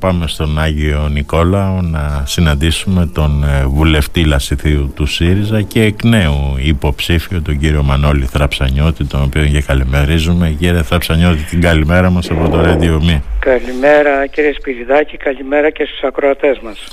Πάμε 0.00 0.26
στον 0.26 0.58
Άγιο 0.58 1.08
Νικόλαο 1.08 1.80
να 1.82 2.22
συναντήσουμε 2.26 3.06
τον 3.06 3.44
ε, 3.44 3.66
βουλευτή 3.66 4.24
Λασιθίου 4.24 4.92
του 4.94 5.06
ΣΥΡΙΖΑ 5.06 5.62
και 5.62 5.82
εκ 5.82 6.04
νέου 6.04 6.56
υποψήφιο 6.62 7.42
τον 7.42 7.58
κύριο 7.58 7.82
Μανώλη 7.82 8.24
Θραψανιώτη 8.24 9.04
τον 9.04 9.22
οποίο 9.22 9.46
και 9.46 9.60
καλημερίζουμε. 9.60 10.56
Κύριε 10.58 10.82
Θραψανιώτη 10.82 11.42
την 11.42 11.60
καλημέρα 11.60 12.10
μας 12.10 12.30
από 12.30 12.48
το 12.48 12.60
Radio 12.60 13.10
Me. 13.10 13.20
Καλημέρα 13.38 14.26
κύριε 14.26 14.52
Σπυριδάκη, 14.52 15.16
καλημέρα 15.16 15.70
και 15.70 15.84
στους 15.84 16.02
ακροατές 16.02 16.58
μας. 16.62 16.86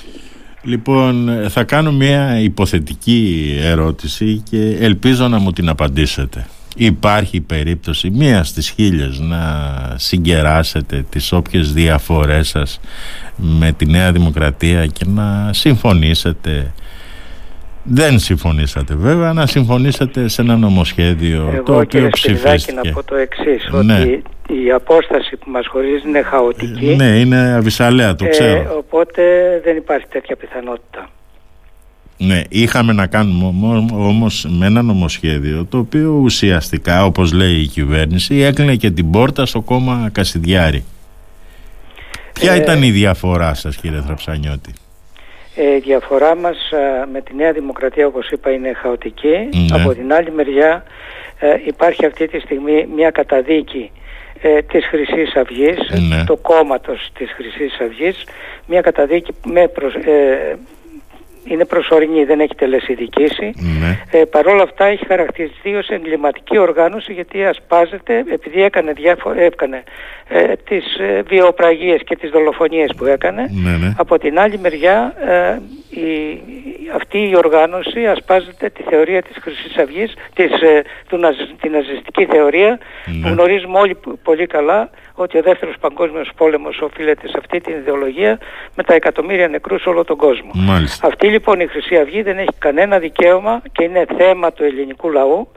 Λοιπόν, 0.62 1.30
θα 1.50 1.64
κάνω 1.64 1.92
μια 1.92 2.40
υποθετική 2.40 3.54
ερώτηση 3.64 4.44
και 4.50 4.78
ελπίζω 4.80 5.28
να 5.28 5.40
μου 5.40 5.52
την 5.52 5.70
απαντήσετε. 5.70 6.46
Υπάρχει 6.76 7.42
περίπτωση 7.42 8.10
μία 8.10 8.44
στις 8.44 8.70
χίλιες 8.70 9.20
να 9.20 9.39
συγκεράσετε 9.96 11.05
τις 11.09 11.32
όποιες 11.32 11.73
διαφορές 11.73 12.48
σας 12.48 12.80
με 13.36 13.71
τη 13.71 13.86
Νέα 13.86 14.12
Δημοκρατία 14.12 14.86
και 14.86 15.05
να 15.08 15.50
συμφωνήσετε 15.53 16.73
δεν 17.88 18.20
συμφωνήσατε 18.20 18.95
βέβαια 18.95 19.34
να 19.34 19.45
συμφωνήσετε 19.45 20.27
σε 20.27 20.41
ένα 20.41 20.55
νομοσχέδιο 20.58 21.52
Εγώ, 21.53 21.64
το 21.64 21.77
οποίο 21.77 22.09
ψηφίστηκε. 22.09 22.80
να 22.84 22.92
πω 22.92 23.03
το 23.03 23.16
εξής 23.16 23.70
ναι. 23.72 24.00
ότι 24.00 24.23
η 24.66 24.72
απόσταση 24.72 25.38
που 25.38 25.50
μας 25.50 25.67
χωρίζει 25.67 26.08
είναι 26.08 26.22
χαοτική. 26.22 26.95
Ναι, 26.95 27.05
είναι 27.05 27.53
αβυσαλέα, 27.53 28.16
το 28.16 28.26
ε, 28.26 28.30
ξέρω. 28.30 28.76
οπότε 28.78 29.23
δεν 29.64 29.78
υπάρχει 29.78 30.05
τέτοια 30.08 30.36
πιθανότητα. 30.36 31.09
Ναι, 32.18 32.42
είχαμε 32.50 32.94
να 32.94 33.08
κάνουμε 33.08 33.46
όμως 33.94 34.46
με 34.50 34.66
ένα 34.66 34.82
νομοσχέδιο 34.82 35.66
το 35.70 35.78
οποίο 35.78 36.20
ουσιαστικά 36.23 37.06
όπως 37.06 37.34
λέει 37.34 37.56
η 37.56 37.68
κυβέρνηση 37.68 38.36
έκλεινε 38.36 38.76
και 38.76 38.92
την 38.92 39.12
πόρτα 39.12 39.46
στο 39.46 39.62
κόμμα 39.62 40.10
Κασιδιάρη. 40.12 40.84
Ποια 42.34 42.54
ε, 42.54 42.56
ήταν 42.56 42.84
η 42.84 42.92
διαφορά 42.92 43.54
σας 43.54 43.76
κύριε 43.76 44.02
Θραψανιώτη; 44.06 44.73
Ε, 45.56 45.76
η 45.76 45.80
διαφορά 45.80 46.36
μας 46.36 46.58
με 47.12 47.22
τη 47.22 47.36
Νέα 47.36 47.52
Δημοκρατία 47.52 48.08
όπως 48.08 48.30
είπα 48.30 48.52
είναι 48.52 48.73
χαοτική. 48.73 49.50
Ναι. 49.54 49.82
Από 49.82 49.94
την 49.94 50.14
άλλη 50.14 50.32
μεριά 50.32 50.84
ε, 51.39 51.56
υπάρχει 51.66 52.06
αυτή 52.06 52.28
τη 52.28 52.39
στιγμή 52.39 52.88
μια 52.95 53.11
καταδίκη 53.11 53.92
ε, 54.42 54.61
της 54.61 54.86
Χρυσής 54.86 55.36
Αυγής, 55.36 55.78
ναι. 56.09 56.23
το 56.23 56.36
κόμματος 56.36 57.09
της 57.17 57.32
Χρυσής 57.32 57.80
Αυγής, 57.80 58.23
μια 58.67 58.82
καταδίκη 58.82 59.32
με 59.45 59.72
είναι 61.48 61.66
προσωρινή, 61.66 62.24
δεν 62.24 62.40
έχει 62.40 62.56
τελεσιδικήσει. 62.56 63.54
Ναι. 63.80 64.20
Ε, 64.20 64.24
Παρ' 64.26 64.48
όλα 64.48 64.64
αυτά 64.64 64.86
έχει 64.86 65.06
χαρακτηριστεί 65.06 65.76
ως 65.76 65.88
εγκληματική 65.90 66.58
οργάνωση 66.58 67.14
γιατί 67.14 67.46
ασπάζεται 67.46 68.24
επειδή 68.32 68.64
έκανε, 68.64 68.92
διάφο- 68.92 69.34
έκανε 69.40 69.84
ε, 70.30 70.54
τις 70.70 70.98
ε, 71.00 71.22
βιοπραγίες 71.28 72.02
και 72.06 72.16
τις 72.16 72.30
δολοφονίες 72.30 72.92
που 72.98 73.06
έκανε. 73.06 73.50
Ναι, 73.64 73.78
ναι. 73.78 73.94
Από 73.98 74.18
την 74.20 74.40
άλλη 74.40 74.58
μεριά 74.60 75.14
ε, 75.28 75.58
η, 76.00 76.42
αυτή 76.94 77.30
η 77.30 77.36
οργάνωση 77.36 78.08
ασπάζεται 78.08 78.70
τη 78.70 78.84
θεωρία 78.84 79.22
της 79.22 79.38
Χρυσής 79.42 79.78
Αυγής, 79.78 80.14
της, 80.34 80.52
ε, 80.62 80.84
του, 81.10 81.20
την 81.62 81.72
ναζιστική 81.72 82.26
θεωρία. 82.26 82.80
Που 83.22 83.28
γνωρίζουμε 83.28 83.80
όλοι 83.80 83.98
πολύ 84.23 84.48
καλά 84.48 84.90
ότι 85.16 85.38
ο 85.38 85.42
δεύτερος 85.42 85.76
παγκόσμιος 85.80 86.30
πόλεμος 86.38 86.82
οφείλεται 86.82 87.28
σε 87.28 87.36
αυτή 87.38 87.62
την 87.62 87.73
ιδεολογία 87.73 88.40
με 88.76 88.84
τα 88.84 88.94
εκατομμύρια 88.94 89.48
νεκρούς 89.48 89.82
σε 89.82 89.90
όλο 89.90 90.04
τον 90.04 90.18
κόσμο. 90.18 90.52
Αυτή 91.02 91.28
λοιπόν 91.28 91.60
η 91.60 91.68
Χρυσή 91.68 91.98
Αυγή 91.98 92.22
δεν 92.22 92.38
έχει 92.38 92.56
κανένα 92.60 93.00
δικαίωμα 93.00 93.62
και 93.72 93.84
είναι 93.84 94.06
θέμα 94.18 94.52
του 94.52 94.64
ελληνικού 94.64 95.12
λαού 95.12 95.48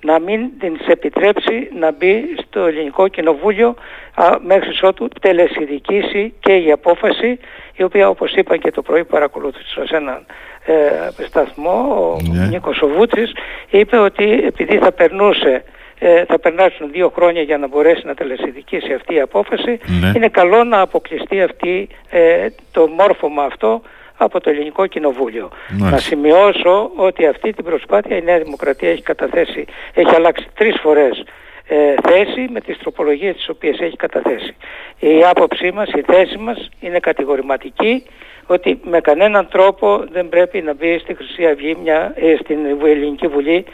να 0.00 0.18
μην 0.20 0.50
την 0.58 0.78
επιτρέψει 0.86 1.68
να 1.78 1.92
μπει 1.92 2.24
στο 2.46 2.64
ελληνικό 2.64 3.08
κοινοβούλιο 3.08 3.74
α, 4.14 4.36
μέχρι 4.40 4.78
ότου 4.82 5.08
τελεσιδικήσει 5.20 6.34
και 6.40 6.56
η 6.56 6.72
απόφαση 6.72 7.38
η 7.78 7.82
οποία 7.82 8.08
όπως 8.08 8.32
είπα 8.34 8.56
και 8.56 8.70
το 8.70 8.82
πρωί 8.82 9.04
παρακολούθησα 9.04 9.86
σε 9.86 9.96
έναν 9.96 10.26
ε, 10.64 11.24
σταθμό 11.26 11.78
ο 12.00 12.16
ναι. 12.32 12.46
Νίκος 12.46 12.82
Οβούτσης 12.82 13.32
είπε 13.70 13.96
ότι 13.96 14.42
επειδή 14.46 14.78
θα 14.78 14.92
περνούσε 14.92 15.64
ε, 15.98 16.24
θα 16.24 16.38
περνάσουν 16.38 16.90
δύο 16.90 17.12
χρόνια 17.14 17.42
για 17.42 17.58
να 17.58 17.68
μπορέσει 17.68 18.06
να 18.06 18.14
τελεσιδικήσει 18.14 18.92
αυτή 18.92 19.14
η 19.14 19.20
απόφαση 19.20 19.78
ναι. 20.00 20.12
είναι 20.16 20.28
καλό 20.28 20.64
να 20.64 20.80
αποκλειστεί 20.80 21.42
αυτή, 21.42 21.88
ε, 22.10 22.46
το 22.72 22.86
μόρφωμα 22.86 23.42
αυτό 23.42 23.82
από 24.16 24.40
το 24.40 24.50
Ελληνικό 24.50 24.86
Κοινοβούλιο. 24.86 25.50
Να 25.68 25.98
σημειώσω 25.98 26.90
ότι 26.96 27.26
αυτή 27.26 27.52
την 27.52 27.64
προσπάθεια 27.64 28.16
η 28.16 28.22
Νέα 28.22 28.38
Δημοκρατία 28.38 28.90
έχει 28.90 29.02
καταθέσει, 29.02 29.64
έχει 29.94 30.14
αλλάξει 30.14 30.46
τρεις 30.54 30.78
φορές 30.82 31.24
ε, 31.68 31.94
θέση 32.02 32.48
με 32.50 32.60
τις 32.60 32.78
τροπολογίες 32.78 33.34
τις 33.34 33.48
οποίες 33.48 33.78
έχει 33.80 33.96
καταθέσει. 33.96 34.56
Η 34.98 35.24
άποψή 35.30 35.72
μας, 35.72 35.88
η 35.88 36.02
θέση 36.06 36.36
μας 36.36 36.68
είναι 36.80 36.98
κατηγορηματική 36.98 38.04
ότι 38.46 38.80
με 38.84 39.00
κανέναν 39.00 39.48
τρόπο 39.48 40.04
δεν 40.12 40.28
πρέπει 40.28 40.60
να 40.60 40.74
μπει 40.74 40.98
στη 40.98 41.14
Χρυσή 41.14 41.46
Αυγή, 41.46 41.76
μια, 41.82 42.12
ε, 42.16 42.36
στην 42.40 42.58
Ελληνική 42.84 43.26
Βουλή, 43.26 43.64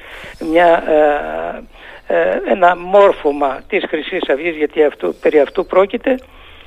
μια, 0.50 0.84
ε, 0.88 2.14
ε, 2.14 2.40
ένα 2.46 2.76
μόρφωμα 2.76 3.60
της 3.68 3.84
Χρυσής 3.88 4.28
Αυγής, 4.28 4.56
γιατί 4.56 4.84
αυτού, 4.84 5.14
περί 5.20 5.40
αυτού 5.40 5.66
πρόκειται, 5.66 6.18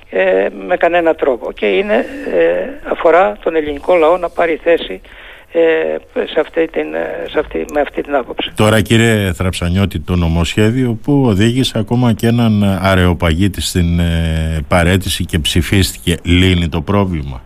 ε, 0.09 0.47
με 0.67 0.77
κανένα 0.77 1.15
τρόπο. 1.15 1.51
Και 1.51 1.65
είναι, 1.65 2.05
ε, 2.33 2.89
αφορά 2.89 3.37
τον 3.43 3.55
ελληνικό 3.55 3.95
λαό 3.95 4.17
να 4.17 4.29
πάρει 4.29 4.59
θέση 4.63 5.01
ε, 5.51 5.95
σε 6.13 6.39
αυτή 6.39 6.67
την, 6.67 6.85
σε 7.29 7.39
αυτή, 7.39 7.65
με 7.73 7.81
αυτή 7.81 8.01
την 8.01 8.15
άποψη. 8.15 8.51
Τώρα 8.55 8.81
κύριε 8.81 9.31
Θραψανιώτη 9.33 9.99
το 9.99 10.15
νομοσχέδιο 10.15 10.99
που 11.03 11.23
οδήγησε 11.25 11.79
ακόμα 11.79 12.13
και 12.13 12.27
έναν 12.27 12.79
αρεοπαγίτη 12.81 13.61
στην 13.61 13.99
ε, 13.99 14.65
παρέτηση 14.67 15.25
και 15.25 15.39
ψηφίστηκε 15.39 16.15
λύνει 16.23 16.69
το 16.69 16.81
πρόβλημα; 16.81 17.41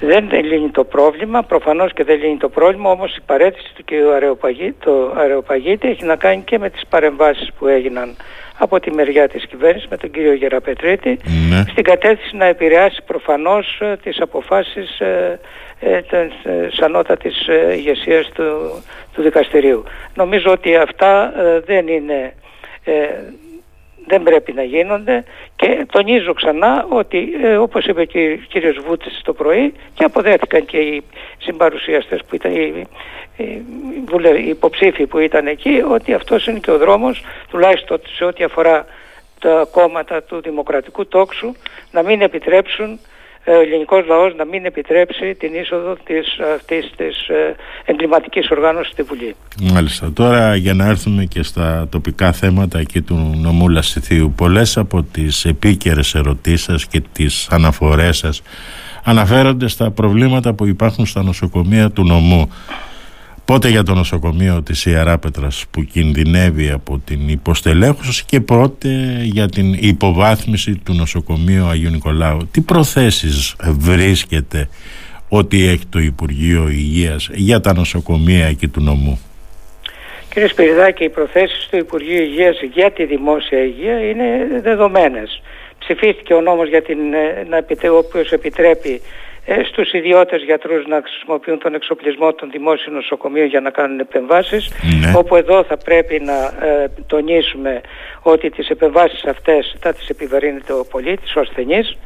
Δεν 0.00 0.44
λύνει 0.44 0.68
το 0.68 0.84
πρόβλημα, 0.84 1.42
προφανώς 1.42 1.92
και 1.92 2.04
δεν 2.04 2.18
λύνει 2.18 2.36
το 2.36 2.48
πρόβλημα, 2.48 2.90
όμως 2.90 3.16
η 3.16 3.20
παρέτηση 3.26 3.72
του 3.74 3.84
κ. 3.84 3.90
Αρεοπαγίτη, 4.16 4.76
το 4.78 5.14
Αρεοπαγίτη 5.16 5.88
έχει 5.88 6.04
να 6.04 6.16
κάνει 6.16 6.42
και 6.42 6.58
με 6.58 6.70
τις 6.70 6.82
παρεμβάσεις 6.88 7.52
που 7.58 7.66
έγιναν 7.66 8.16
από 8.58 8.80
τη 8.80 8.90
μεριά 8.90 9.28
της 9.28 9.46
κυβέρνησης 9.46 9.88
με 9.88 9.96
τον 9.96 10.10
κύριο 10.10 10.32
Γεραπετρίτη 10.32 11.18
ναι. 11.50 11.64
στην 11.70 11.84
κατεύθυνση 11.84 12.36
να 12.36 12.44
επηρεάσει 12.44 13.02
προφανώς 13.06 13.78
ε, 13.80 13.96
τις 14.02 14.20
αποφάσεις 14.20 15.00
ε, 15.00 15.40
ε, 15.80 16.00
της 16.00 16.80
ανώτατης 16.80 17.48
ε, 17.48 17.74
ηγεσίας 17.74 18.28
του, 18.28 18.82
του 19.12 19.22
δικαστηρίου. 19.22 19.84
Νομίζω 20.14 20.50
ότι 20.50 20.76
αυτά 20.76 21.40
ε, 21.40 21.60
δεν 21.60 21.88
είναι 21.88 22.32
δεν 24.06 24.22
πρέπει 24.22 24.52
να 24.52 24.62
γίνονται 24.62 25.24
και 25.56 25.86
τονίζω 25.92 26.32
ξανά 26.32 26.86
ότι 26.88 27.28
ε, 27.42 27.56
όπως 27.56 27.84
είπε 27.84 28.04
και 28.04 28.38
ο 28.42 28.46
κύριος 28.48 28.78
Βούτσης 28.86 29.20
το 29.24 29.32
πρωί 29.32 29.74
και 29.94 30.04
αποδέθηκαν 30.04 30.64
και 30.64 30.76
οι 30.76 31.02
συμπαρουσιαστές 31.38 32.20
που 32.28 32.34
ήταν 32.34 32.54
οι, 32.54 32.86
οι, 33.36 33.64
οι 34.44 34.48
υποψήφοι 34.48 35.06
που 35.06 35.18
ήταν 35.18 35.46
εκεί 35.46 35.82
ότι 35.88 36.12
αυτός 36.12 36.46
είναι 36.46 36.58
και 36.58 36.70
ο 36.70 36.78
δρόμος 36.78 37.24
τουλάχιστον 37.50 38.00
σε 38.16 38.24
ό,τι 38.24 38.44
αφορά 38.44 38.86
τα 39.40 39.68
κόμματα 39.70 40.22
του 40.22 40.40
δημοκρατικού 40.40 41.06
τόξου 41.06 41.52
να 41.90 42.02
μην 42.02 42.20
επιτρέψουν 42.20 42.92
ε, 42.92 42.98
ο 43.46 43.60
ελληνικός 43.60 44.06
λαός 44.06 44.34
να 44.36 44.44
μην 44.44 44.64
επιτρέψει 44.64 45.34
την 45.34 45.54
είσοδο 45.54 45.96
της, 46.04 46.38
αυτής 46.54 46.90
της 46.96 47.28
ε, 47.28 47.54
εγκληματικής 47.84 48.50
οργάνωσης 48.50 48.92
στη 48.92 49.02
Βουλή. 49.02 49.36
Μάλιστα. 49.72 50.12
Τώρα 50.12 50.56
για 50.56 50.74
να 50.74 50.86
έρθουμε 50.86 51.24
και 51.24 51.42
στα 51.42 51.86
τοπικά 51.90 52.32
θέματα 52.32 52.78
εκεί 52.78 53.00
του 53.00 53.34
νομού 53.36 53.68
Λασιθίου. 53.68 54.32
Πολλές 54.36 54.76
από 54.76 55.02
τις 55.02 55.44
επίκαιρες 55.44 56.14
ερωτήσεις 56.14 56.86
και 56.86 57.02
τις 57.12 57.48
αναφορές 57.50 58.16
σας 58.16 58.42
αναφέρονται 59.04 59.68
στα 59.68 59.90
προβλήματα 59.90 60.52
που 60.52 60.66
υπάρχουν 60.66 61.06
στα 61.06 61.22
νοσοκομεία 61.22 61.90
του 61.90 62.04
νομού. 62.04 62.50
Πότε 63.46 63.68
για 63.68 63.82
το 63.82 63.94
νοσοκομείο 63.94 64.62
της 64.62 64.86
Ιεράπετρας 64.86 65.64
που 65.70 65.82
κινδυνεύει 65.82 66.70
από 66.70 67.00
την 67.04 67.28
υποστελέχωση 67.28 68.24
και 68.24 68.40
πότε 68.40 68.88
για 69.22 69.48
την 69.48 69.72
υποβάθμιση 69.72 70.80
του 70.84 70.94
νοσοκομείου 70.94 71.66
Αγίου 71.66 71.90
Νικολάου. 71.90 72.48
Τι 72.50 72.60
προθέσεις 72.60 73.56
βρίσκεται 73.60 74.68
ότι 75.28 75.66
έχει 75.66 75.86
το 75.86 75.98
Υπουργείο 75.98 76.68
Υγείας 76.68 77.28
για 77.32 77.60
τα 77.60 77.74
νοσοκομεία 77.74 78.46
εκεί 78.46 78.68
του 78.68 78.82
νομού; 78.82 79.20
Κύριε 80.32 80.48
Σπυριδάκη, 80.48 81.04
οι 81.04 81.08
προθέσεις 81.08 81.68
του 81.70 81.76
Υπουργείου 81.76 82.22
Υγείας 82.22 82.60
για 82.72 82.90
τη 82.90 83.04
δημόσια 83.04 83.64
υγεία 83.64 84.00
είναι 84.08 84.26
δεδομένες. 84.62 85.42
Ψηφίστηκε 85.78 86.34
ο 86.34 86.40
νόμος 86.40 86.68
για 86.68 86.82
την, 86.82 86.98
ε, 87.14 87.46
να, 87.48 87.90
ο 87.92 87.96
οποίος 87.96 88.32
επιτρέπει 88.32 88.90
ε, 88.90 89.00
στους 89.68 89.92
ιδιώτες 89.92 90.42
γιατρούς 90.42 90.86
να 90.86 91.02
χρησιμοποιούν 91.04 91.58
τον 91.58 91.74
εξοπλισμό 91.74 92.32
των 92.32 92.50
δημόσιων 92.50 92.94
νοσοκομείων 92.94 93.46
για 93.46 93.60
να 93.60 93.70
κάνουν 93.70 93.98
επεμβάσεις 94.00 94.72
ναι. 95.00 95.12
όπου 95.16 95.36
εδώ 95.36 95.64
θα 95.64 95.76
πρέπει 95.76 96.20
να 96.20 96.66
ε, 96.66 96.90
τονίσουμε 97.06 97.80
ότι 98.22 98.50
τις 98.50 98.68
επεμβάσεις 98.68 99.24
αυτές 99.24 99.76
θα 99.80 99.92
τις 99.92 100.08
επιβαρύνεται 100.08 100.72
ο 100.72 100.86
πολίτης, 100.90 101.36
ο 101.36 101.40
ασθενής 101.40 101.96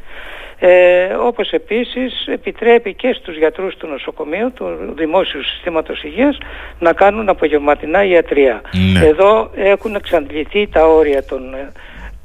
ε, 0.62 1.04
όπως 1.04 1.50
επίσης 1.50 2.26
επιτρέπει 2.26 2.94
και 2.94 3.12
στους 3.12 3.36
γιατρούς 3.36 3.76
του 3.76 3.86
νοσοκομείου, 3.86 4.52
του 4.52 4.94
Δημόσιου 4.96 5.44
Συστήματος 5.44 6.02
Υγείας 6.02 6.38
να 6.78 6.92
κάνουν 6.92 7.28
απογευματινά 7.28 8.04
ιατρία. 8.04 8.60
Ναι. 8.92 9.06
Εδώ 9.06 9.50
έχουν 9.54 9.94
εξαντληθεί 9.94 10.68
τα 10.68 10.86
όρια 10.86 11.24
των 11.24 11.54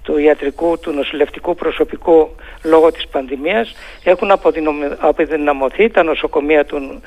του 0.06 0.18
ιατρικού, 0.18 0.80
του 0.80 0.92
νοσηλευτικού 0.92 1.56
προσωπικού 1.56 2.30
λόγω 2.64 2.92
της 2.92 3.08
πανδημίας 3.08 3.76
έχουν 4.04 4.32
αποδυναμωθεί 5.00 5.90
τα 5.90 6.04
νοσοκομεία 6.04 6.66
του, 6.66 7.02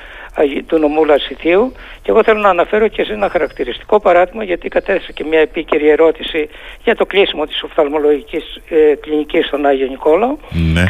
του 0.65 0.77
νομού 0.77 1.05
Λασιθίου 1.05 1.71
και 2.01 2.11
εγώ 2.11 2.23
θέλω 2.23 2.39
να 2.39 2.49
αναφέρω 2.49 2.87
και 2.87 3.03
σε 3.03 3.13
ένα 3.13 3.29
χαρακτηριστικό 3.29 3.99
παράδειγμα 3.99 4.43
γιατί 4.43 4.67
κατέθεσα 4.69 5.11
και 5.11 5.23
μια 5.23 5.39
επίκαιρη 5.39 5.89
ερώτηση 5.89 6.49
για 6.83 6.95
το 6.95 7.05
κλείσιμο 7.05 7.45
της 7.45 7.63
οφθαλμολογικής 7.63 8.61
ε, 8.69 8.95
κλινικής 8.95 9.45
στον 9.45 9.65
Άγιο 9.65 9.87
Νικόλαο 9.87 10.37
ναι. 10.73 10.83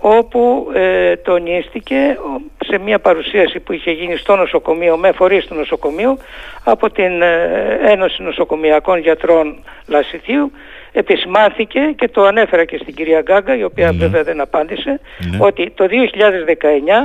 όπου 0.00 0.70
ε, 0.74 1.16
τονίστηκε 1.16 2.18
σε 2.58 2.78
μια 2.78 2.98
παρουσίαση 2.98 3.60
που 3.60 3.72
είχε 3.72 3.90
γίνει 3.90 4.16
στο 4.16 4.36
νοσοκομείο 4.36 4.96
με 4.96 5.12
φορείς 5.12 5.46
του 5.46 5.54
νοσοκομείου 5.54 6.18
από 6.64 6.90
την 6.90 7.22
ε, 7.22 7.78
Ένωση 7.82 8.22
Νοσοκομιακών 8.22 8.98
Γιατρών 8.98 9.64
Λασιθίου 9.86 10.52
επισημάνθηκε 10.96 11.80
και 11.96 12.08
το 12.08 12.24
ανέφερα 12.24 12.64
και 12.64 12.78
στην 12.82 12.94
κυρία 12.94 13.20
Γκάγκα 13.20 13.56
η 13.56 13.64
οποία 13.64 13.92
ναι. 13.92 13.98
βέβαια 13.98 14.22
δεν 14.22 14.40
απάντησε 14.40 15.00
ναι. 15.30 15.38
ότι 15.40 15.70
το 15.70 15.86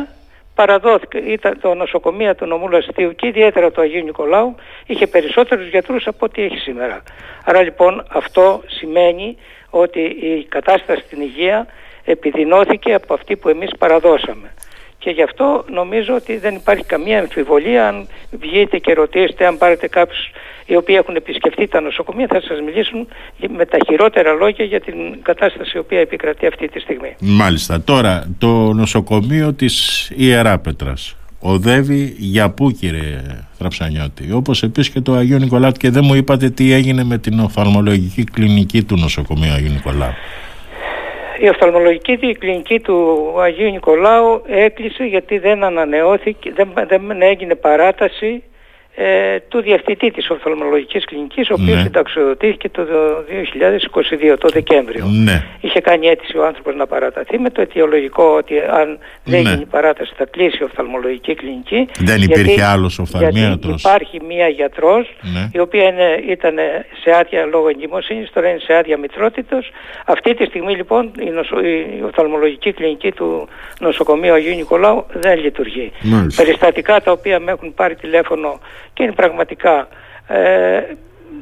2019 0.05 0.13
παραδόθηκε, 0.55 1.17
ήταν 1.17 1.59
το 1.61 1.73
νοσοκομείο 1.73 2.35
του 2.35 2.45
νομού 2.45 2.69
Λαστίου 2.69 3.15
και 3.15 3.27
ιδιαίτερα 3.27 3.71
του 3.71 3.81
Αγίου 3.81 4.03
Νικολάου 4.03 4.55
είχε 4.85 5.07
περισσότερους 5.07 5.69
γιατρούς 5.69 6.07
από 6.07 6.25
ό,τι 6.25 6.41
έχει 6.41 6.57
σήμερα. 6.57 7.03
Άρα 7.45 7.61
λοιπόν 7.61 8.05
αυτό 8.09 8.61
σημαίνει 8.67 9.37
ότι 9.69 9.99
η 9.99 10.45
κατάσταση 10.49 11.01
στην 11.01 11.21
υγεία 11.21 11.67
επιδεινώθηκε 12.05 12.93
από 12.93 13.13
αυτή 13.13 13.35
που 13.35 13.49
εμείς 13.49 13.69
παραδώσαμε 13.77 14.53
και 14.99 15.09
γι' 15.09 15.23
αυτό 15.23 15.65
νομίζω 15.71 16.15
ότι 16.15 16.37
δεν 16.37 16.55
υπάρχει 16.55 16.83
καμία 16.83 17.19
αμφιβολία 17.19 17.87
αν 17.87 18.07
βγείτε 18.31 18.77
και 18.77 18.93
ρωτήσετε 18.93 19.45
αν 19.45 19.57
πάρετε 19.57 19.87
κάποιους 19.87 20.31
οι 20.65 20.75
οποίοι 20.75 20.95
έχουν 20.99 21.15
επισκεφτεί 21.15 21.67
τα 21.67 21.81
νοσοκομεία 21.81 22.27
θα 22.29 22.41
σας 22.41 22.61
μιλήσουν 22.61 23.07
με 23.57 23.65
τα 23.65 23.77
χειρότερα 23.87 24.31
λόγια 24.33 24.65
για 24.65 24.81
την 24.81 24.95
κατάσταση 25.21 25.71
η 25.77 25.79
οποία 25.79 25.99
επικρατεί 25.99 26.45
αυτή 26.45 26.67
τη 26.67 26.79
στιγμή. 26.79 27.15
Μάλιστα. 27.19 27.81
Τώρα 27.81 28.27
το 28.37 28.73
νοσοκομείο 28.73 29.53
της 29.53 30.07
Ιεράπετρας 30.15 31.15
οδεύει 31.39 32.15
για 32.17 32.49
πού 32.49 32.71
κύριε 32.71 33.21
Θραψανιώτη; 33.57 34.31
Όπως 34.31 34.63
επίσης 34.63 34.93
και 34.93 35.01
το 35.01 35.13
Αγίου 35.13 35.37
Νικολάου 35.37 35.71
και 35.71 35.89
δεν 35.89 36.03
μου 36.05 36.15
είπατε 36.15 36.49
τι 36.49 36.71
έγινε 36.71 37.03
με 37.03 37.17
την 37.17 37.39
οφθαλμολογική 37.39 38.23
κλινική 38.23 38.83
του 38.83 38.97
νοσοκομείου 38.97 39.51
Αγίου 39.51 39.71
Νικολάου. 39.71 40.13
Η 41.41 41.49
οφθαλμολογική 41.49 42.35
κλινική 42.39 42.79
του 42.79 43.33
Αγίου 43.39 43.71
Νικολάου 43.71 44.41
έκλεισε 44.47 45.03
γιατί 45.03 45.37
δεν 45.37 45.63
ανανεώθηκε, 45.63 46.51
δεν, 46.53 46.69
δεν 46.87 47.21
έγινε 47.21 47.55
παράταση 47.55 48.43
ε, 48.95 49.39
του 49.47 49.61
διευθυντή 49.61 50.11
της 50.11 50.29
οφθαλμολογικής 50.29 51.05
κλινικής 51.05 51.49
ο 51.49 51.53
οποίος 51.53 51.75
ναι. 51.75 51.81
συνταξιοδοτήθηκε 51.81 52.69
το 52.69 52.81
2022 54.33 54.37
το 54.39 54.49
Δεκέμβριο. 54.49 55.05
Ναι. 55.05 55.43
Είχε 55.61 55.81
κάνει 55.81 56.07
αίτηση 56.07 56.37
ο 56.37 56.45
άνθρωπος 56.45 56.75
να 56.75 56.87
παραταθεί 56.87 57.39
με 57.39 57.49
το 57.49 57.61
αιτιολογικό 57.61 58.23
ότι 58.23 58.53
αν 58.59 58.97
δεν 59.23 59.41
ναι. 59.43 59.49
γίνει 59.49 59.65
παράταση 59.65 60.13
θα 60.17 60.25
κλείσει 60.25 60.57
η 60.61 60.63
οφθαλμολογική 60.63 61.35
κλινική. 61.35 61.87
Δεν 61.99 62.21
υπήρχε 62.21 62.43
γιατί, 62.43 62.61
άλλος 62.61 62.99
οφθαλμίατρος. 62.99 63.81
υπάρχει 63.81 64.21
μία 64.27 64.47
γιατρός 64.47 65.15
ναι. 65.21 65.49
η 65.53 65.59
οποία 65.59 65.83
είναι, 65.83 66.23
ήταν 66.27 66.55
σε 67.03 67.11
άδεια 67.19 67.45
λόγω 67.45 67.67
εγκυμοσύνης, 67.69 68.29
τώρα 68.33 68.49
είναι 68.49 68.59
σε 68.59 68.73
άδεια 68.73 68.97
μητρότητος. 68.97 69.71
Αυτή 70.05 70.33
τη 70.35 70.45
στιγμή 70.45 70.75
λοιπόν 70.75 71.11
η, 71.19 71.29
νοσο, 71.29 71.59
η 71.59 72.03
οφθαλμολογική 72.05 72.73
κλινική 72.73 73.11
του 73.11 73.47
νοσοκομείου 73.79 74.33
Αγίου 74.33 74.55
Νικολάου 74.55 75.05
δεν 75.13 75.39
λειτουργεί. 75.39 75.91
Μάλιστα. 76.01 76.43
Περιστατικά 76.43 77.01
τα 77.01 77.11
οποία 77.11 77.39
με 77.39 77.51
έχουν 77.51 77.73
πάρει 77.73 77.95
τηλέφωνο 77.95 78.59
και 78.93 79.03
είναι 79.03 79.11
πραγματικά 79.11 79.87
ε, 80.27 80.81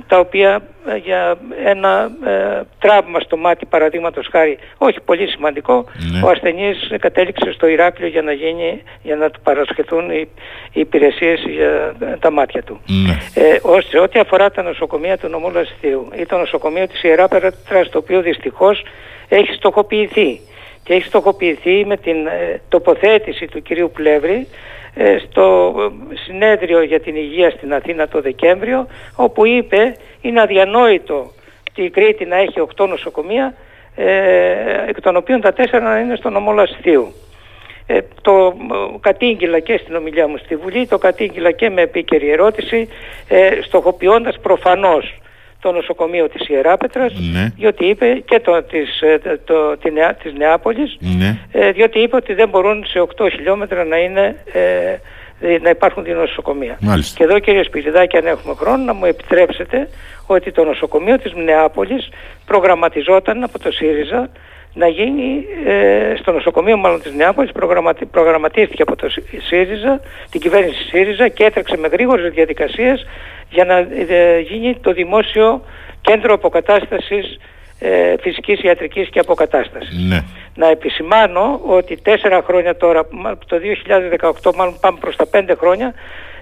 τα 0.07 0.19
οποία 0.19 0.61
ε, 0.87 0.95
για 0.97 1.37
ένα 1.65 2.11
ε, 2.25 2.61
τραύμα 2.79 3.19
στο 3.19 3.37
μάτι 3.37 3.65
παραδείγματος 3.65 4.27
χάρη, 4.31 4.57
όχι 4.77 4.99
πολύ 4.99 5.27
σημαντικό, 5.27 5.85
ναι. 6.11 6.21
ο 6.23 6.29
ασθενής 6.29 6.91
κατέληξε 6.99 7.51
στο 7.51 7.67
Ηράκλειο 7.67 8.07
για 8.07 8.21
να, 8.21 8.31
γίνει, 8.31 8.83
για 9.01 9.15
να 9.15 9.29
του 9.29 9.39
παρασχεθούν 9.43 10.09
οι, 10.09 10.29
οι 10.71 10.79
υπηρεσίες 10.79 11.41
για 11.47 11.95
τα 12.19 12.31
μάτια 12.31 12.63
του. 12.63 12.81
Ναι. 12.85 13.43
Ε, 13.43 13.59
ώστε 13.61 13.99
ό,τι 13.99 14.19
αφορά 14.19 14.51
τα 14.51 14.61
νοσοκομεία 14.61 15.17
του 15.17 15.27
νομού 15.27 15.51
Λασιθίου 15.51 16.07
ή 16.19 16.25
το 16.25 16.37
νοσοκομείο 16.37 16.87
της 16.87 17.03
Ιερά 17.03 17.27
Περάτρας, 17.27 17.89
το 17.89 17.97
οποίο 17.97 18.21
δυστυχώς 18.21 18.83
έχει 19.27 19.53
στοχοποιηθεί 19.53 20.39
και 20.83 20.93
έχει 20.93 21.05
στοχοποιηθεί 21.05 21.85
με 21.85 21.97
την 21.97 22.27
ε, 22.27 22.61
τοποθέτηση 22.69 23.47
του 23.47 23.61
κυρίου 23.61 23.91
Πλεύρη 23.93 24.47
ε, 24.86 24.86
στο 25.27 25.75
συνέδριο 26.25 26.81
για 26.81 26.99
την 26.99 27.15
υγεία 27.15 27.49
στην 27.49 27.73
Αθήνα 27.73 28.07
το 28.07 28.21
Δεκέμβριο 28.21 28.87
όπου 29.15 29.45
είπε 29.45 29.95
είναι 30.21 30.41
αδιανόητο 30.41 31.31
η 31.81 31.89
Κρήτη 31.89 32.25
να 32.25 32.35
έχει 32.35 32.67
8 32.77 32.87
νοσοκομεία 32.87 33.53
ε, 33.95 34.89
εκ 34.89 35.01
των 35.01 35.15
οποίων 35.15 35.41
τα 35.41 35.53
4 35.57 35.79
να 35.81 35.99
είναι 35.99 36.15
στο 36.15 36.29
νομό 36.29 36.51
Λασθίου. 36.51 37.13
Ε, 37.85 37.99
το 38.21 38.57
κατήγγυλα 38.99 39.59
και 39.59 39.77
στην 39.77 39.95
ομιλία 39.95 40.27
μου 40.27 40.37
στη 40.37 40.55
Βουλή, 40.55 40.87
το 40.87 40.97
κατήγγυλα 40.97 41.51
και 41.51 41.69
με 41.69 41.81
επίκαιρη 41.81 42.29
ερώτηση, 42.29 42.89
ε, 43.27 43.49
στοχοποιώντας 43.61 44.39
προφανώς 44.39 45.17
το 45.59 45.71
νοσοκομείο 45.71 46.29
της 46.29 46.47
Ιεράπετρας 46.47 47.13
ναι. 47.33 47.51
διότι 47.55 47.85
είπε 47.85 48.23
και 48.25 48.39
το, 48.39 48.63
της, 48.63 49.01
ε, 49.01 49.39
το, 49.45 49.77
τη 49.77 49.91
Νεά, 49.91 50.13
της 50.13 50.33
Νεάπολης 50.33 50.97
ναι. 50.99 51.37
ε, 51.51 51.71
διότι 51.71 51.99
είπε 51.99 52.15
ότι 52.15 52.33
δεν 52.33 52.49
μπορούν 52.49 52.85
σε 52.85 53.07
8 53.17 53.27
χιλιόμετρα 53.31 53.83
να 53.83 53.97
είναι 53.97 54.35
ε, 54.53 55.57
να 55.61 55.69
υπάρχουν 55.69 56.03
δύο 56.03 56.15
νοσοκομεία. 56.15 56.77
Μάλιστα. 56.81 57.17
Και 57.17 57.23
εδώ 57.23 57.39
κύριε 57.39 57.63
Σπυριδάκη 57.63 58.17
αν 58.17 58.25
έχουμε 58.25 58.55
χρόνο 58.55 58.83
να 58.83 58.93
μου 58.93 59.05
επιτρέψετε 59.05 59.89
ότι 60.25 60.51
το 60.51 60.63
νοσοκομείο 60.63 61.17
της 61.17 61.33
Νεάπολης 61.33 62.09
προγραμματιζόταν 62.45 63.43
από 63.43 63.59
το 63.59 63.71
ΣΥΡΙΖΑ 63.71 64.29
να 64.77 64.87
γίνει 64.87 65.45
ε, 65.65 66.15
στο 66.19 66.31
νοσοκομείο 66.31 66.77
μάλλον 66.77 67.01
της 67.01 67.13
Νεάπολης 67.13 67.51
προγραμματι, 67.51 68.05
προγραμματίστηκε 68.05 68.81
από 68.81 68.95
το 68.95 69.07
ΣΥΡΙΖΑ, 69.47 69.99
την 70.29 70.41
κυβέρνηση 70.41 70.83
ΣΥΡΙΖΑ 70.83 71.27
και 71.27 71.43
έτρεξε 71.43 71.77
με 71.77 71.87
γρήγορες 71.87 72.33
διαδικασίες 72.33 73.05
για 73.49 73.65
να 73.65 73.77
ε, 73.77 74.39
γίνει 74.39 74.77
το 74.81 74.93
δημόσιο 74.93 75.61
κέντρο 76.01 76.33
αποκατάστασης 76.33 77.39
ε, 77.79 78.15
φυσικής 78.19 78.61
ιατρικής 78.61 79.09
και 79.09 79.19
αποκατάστασης. 79.19 80.07
Ναι. 80.07 80.23
Να 80.55 80.67
επισημάνω 80.67 81.61
ότι 81.65 81.97
τέσσερα 82.01 82.41
χρόνια 82.45 82.75
τώρα, 82.75 83.07
το 83.47 83.57
2018 84.43 84.55
μάλλον 84.55 84.77
πάμε 84.79 84.97
προς 85.01 85.15
τα 85.15 85.27
πέντε 85.27 85.55
χρόνια, 85.55 85.93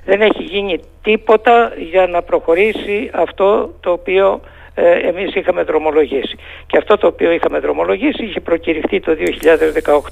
δεν 0.06 0.22
έχει 0.22 0.44
γίνει 0.44 0.80
τίποτα 1.04 1.74
για 1.92 2.08
να 2.08 2.22
προχωρήσει 2.22 3.10
αυτό 3.14 3.74
το 3.80 3.92
οποίο 3.92 4.42
ε, 4.44 4.55
εμείς 4.82 5.36
είχαμε 5.36 5.64
δρομολογήσει. 5.64 6.36
Και 6.68 6.78
αυτό 6.78 6.98
το 6.98 7.08
οποίο 7.08 7.32
είχαμε 7.32 7.60
δρομολογήσει 7.60 8.24
είχε 8.24 8.40
προκηρυχθεί 8.40 9.00
το 9.00 9.16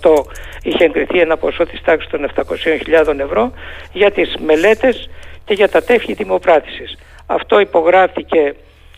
2018, 0.02 0.24
είχε 0.64 0.84
εγκριθεί 0.84 1.20
ένα 1.20 1.38
ποσό 1.38 1.66
της 1.66 1.82
τάξης 1.82 2.10
των 2.10 2.30
700.000 2.36 3.20
ευρώ 3.20 3.52
για 3.94 4.12
τις 4.12 4.36
μελέτες 4.46 5.10
και 5.46 5.54
για 5.54 5.70
τα 5.70 5.84
τεύχη 5.84 6.14
δημοπράτησης. 6.14 6.98
Αυτό 7.26 7.60
υπογράφηκε 7.60 8.54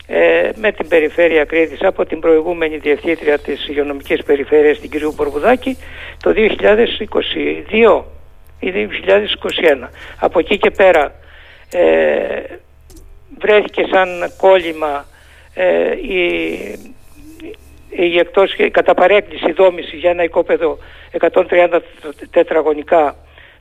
ε, 0.06 0.50
με 0.54 0.72
την 0.72 0.88
Περιφέρεια 0.88 1.44
Κρήτης 1.44 1.82
από 1.82 2.06
την 2.06 2.20
προηγούμενη 2.20 2.76
Διευθύντρια 2.76 3.38
της 3.38 3.68
Υγειονομικής 3.68 4.22
Περιφέρειας 4.22 4.78
την 4.78 4.90
κυρίου 4.90 5.12
Μπορβουδάκη 5.16 5.78
το 6.22 6.34
2022 6.36 8.02
ή 8.60 8.72
2021. 9.82 9.88
Από 10.20 10.38
εκεί 10.38 10.58
και 10.58 10.70
πέρα 10.70 11.14
ε, 11.70 12.42
βρέθηκε 13.38 13.86
σαν 13.92 14.32
κόλλημα 14.36 15.04
ε, 15.12 15.15
η, 16.02 16.18
η 17.88 18.18
εκτός 18.18 18.56
κατά 18.70 18.94
παρέκκληση 18.94 19.52
δόμηση 19.52 19.96
για 19.96 20.10
ένα 20.10 20.22
οικόπεδο 20.22 20.78
130 21.20 21.80
τετραγωνικά 22.30 23.16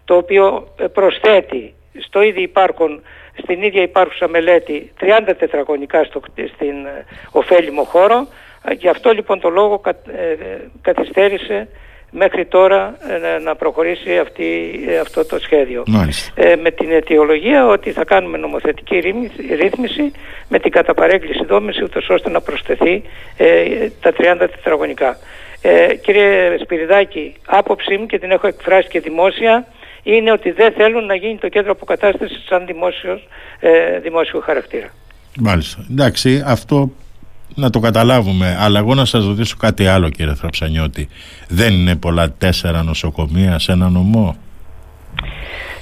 το 0.05 0.15
οποίο 0.15 0.67
προσθέτει 0.93 1.73
στο 1.99 2.21
ίδιο 2.21 2.41
υπάρχον 2.41 3.01
στην 3.41 3.61
ίδια 3.61 3.81
υπάρχουσα 3.81 4.27
μελέτη 4.27 4.91
30 4.99 5.33
τετραγωνικά 5.37 6.03
στο, 6.03 6.21
στην 6.53 6.85
ε, 6.85 7.05
ωφέλιμο 7.31 7.83
χώρο. 7.83 8.27
Ε, 8.63 8.73
γι' 8.73 8.87
αυτό 8.87 9.11
λοιπόν 9.11 9.39
το 9.39 9.49
λόγο 9.49 9.81
ε, 9.85 10.35
καθυστέρησε 10.81 11.67
μέχρι 12.15 12.45
τώρα 12.45 12.97
να 13.43 13.55
προχωρήσει 13.55 14.17
αυτή, 14.17 14.45
αυτό 15.01 15.25
το 15.25 15.39
σχέδιο. 15.39 15.83
με 16.63 16.71
την 16.71 16.91
αιτιολογία 16.91 17.67
ότι 17.67 17.91
θα 17.91 18.03
κάνουμε 18.03 18.37
νομοθετική 18.37 18.99
ρύθμιση 19.61 20.11
με 20.47 20.59
την 20.59 20.71
καταπαρέγκληση 20.71 21.45
δόμηση 21.45 21.83
ούτως 21.83 22.09
ώστε 22.09 22.29
να 22.29 22.41
προσθεθεί 22.41 23.03
τα 24.01 24.13
30 24.17 24.37
τετραγωνικά. 24.37 25.17
κύριε 26.01 26.57
Σπυριδάκη, 26.63 27.35
άποψή 27.45 27.97
μου 27.97 28.05
και 28.05 28.19
την 28.19 28.31
έχω 28.31 28.47
εκφράσει 28.47 28.87
και 28.87 28.99
δημόσια 28.99 29.65
είναι 30.03 30.31
ότι 30.31 30.51
δεν 30.51 30.71
θέλουν 30.73 31.05
να 31.05 31.15
γίνει 31.15 31.37
το 31.37 31.49
κέντρο 31.49 31.71
αποκατάστασης 31.71 32.43
σαν 32.47 32.65
δημόσιος, 32.65 33.27
ε, 33.59 33.99
δημόσιο 33.99 34.39
χαρακτήρα. 34.39 34.89
Μάλιστα. 35.39 35.85
Εντάξει, 35.91 36.43
αυτό 36.45 36.91
να 37.55 37.69
το 37.69 37.79
καταλάβουμε. 37.79 38.57
Αλλά 38.59 38.79
εγώ 38.79 38.93
να 38.93 39.05
σας 39.05 39.25
ρωτήσω 39.25 39.55
κάτι 39.59 39.87
άλλο 39.87 40.09
κύριε 40.09 40.33
Θραψανιώτη. 40.33 41.07
Δεν 41.47 41.73
είναι 41.73 41.95
πολλά 41.95 42.31
τέσσερα 42.31 42.83
νοσοκομεία 42.83 43.59
σε 43.59 43.71
ένα 43.71 43.89
νομό; 43.89 44.35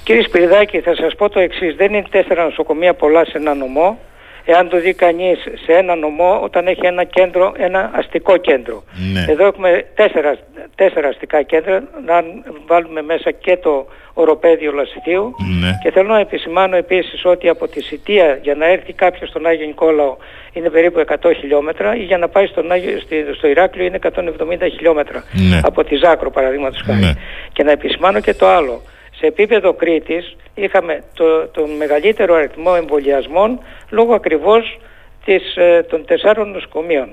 Κύριε 0.04 0.24
Σπυριδάκη, 0.24 0.80
θα 0.80 0.96
σας 0.96 1.16
πω 1.16 1.30
το 1.30 1.40
εξής. 1.40 1.76
Δεν 1.76 1.94
είναι 1.94 2.04
τέσσερα 2.10 2.44
νοσοκομεία 2.44 2.94
πολλά 2.94 3.26
σε 3.26 3.38
ένα 3.38 3.54
νομό. 3.54 3.98
Εάν 4.46 4.70
το 4.70 4.80
δει 4.80 4.94
κανείς 4.94 5.38
σε 5.66 5.72
ένα 5.74 5.96
νομό 5.96 6.40
όταν 6.44 6.68
έχει 6.68 6.86
ένα 6.86 7.04
κέντρο, 7.04 7.54
ένα 7.58 7.92
αστικό 7.94 8.38
κέντρο. 8.38 8.84
Ναι. 9.14 9.26
Εδώ 9.32 9.46
έχουμε 9.46 9.86
τέσσερα, 9.96 10.38
τέσσερα 10.76 11.08
αστικά 11.08 11.42
κέντρα, 11.42 11.84
να 12.06 12.24
βάλουμε 12.68 13.02
μέσα 13.02 13.32
και 13.32 13.58
το 13.58 13.88
οροπέδιο 14.14 14.72
Λασιτίου 14.72 15.36
Ναι. 15.62 15.80
και 15.84 15.92
θέλω 15.92 16.08
να 16.14 16.20
επισημάνω 16.20 16.76
επίσης 16.76 17.26
ότι 17.26 17.50
από 17.50 17.68
τη 17.68 17.82
Σιτία 17.84 18.40
για 18.42 18.56
να 18.56 18.66
έρθει 18.68 18.94
κάποιος 18.94 19.30
στον 19.30 19.46
Άγιο 19.46 19.66
Νικόλαο 19.66 20.18
είναι 20.54 20.70
περίπου 20.70 21.00
100 21.00 21.34
χιλιόμετρα 21.40 21.96
ή 21.96 22.04
για 22.04 22.18
να 22.18 22.28
πάει 22.28 22.46
στον 22.46 22.72
Άγιο, 22.72 23.00
στη- 23.00 23.26
στο 23.38 23.48
Ηράκλειο 23.48 23.86
είναι 23.86 23.96
170 23.96 24.68
χιλιόμετρα 24.68 25.24
Ναι. 25.50 25.60
από 25.64 25.84
τη 25.84 25.96
Ζάκρο 25.96 26.32
παραδείγματος 26.32 26.82
χάρη. 26.86 27.00
Ναι. 27.00 27.12
Και 27.54 27.64
να 27.64 27.72
επισημάνω 27.72 28.20
και 28.20 28.34
το 28.34 28.48
άλλο. 28.48 28.82
Σε 29.24 29.30
επίπεδο 29.30 29.74
Κρήτης 29.74 30.36
είχαμε 30.56 31.04
το, 31.14 31.48
τον 31.48 31.70
μεγαλύτερο 31.70 32.36
αριθμό 32.36 32.74
εμβολιασμών 32.78 33.60
λόγω 33.90 34.14
ακριβώς 34.14 34.80
της, 35.26 35.56
ε, 35.56 35.86
των 35.90 36.06
τεσσάρων 36.06 36.52
νοσοκομείων. 36.52 37.10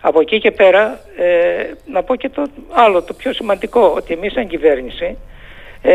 Από 0.00 0.20
εκεί 0.20 0.38
και 0.38 0.50
πέρα 0.50 1.00
ε, 1.16 1.26
να 1.86 2.02
πω 2.02 2.16
και 2.16 2.28
το 2.28 2.42
άλλο, 2.70 3.02
το 3.02 3.14
πιο 3.14 3.32
σημαντικό, 3.32 3.92
ότι 3.96 4.12
εμείς 4.12 4.32
σαν 4.32 4.46
κυβέρνηση 4.46 5.16
ε, 5.82 5.92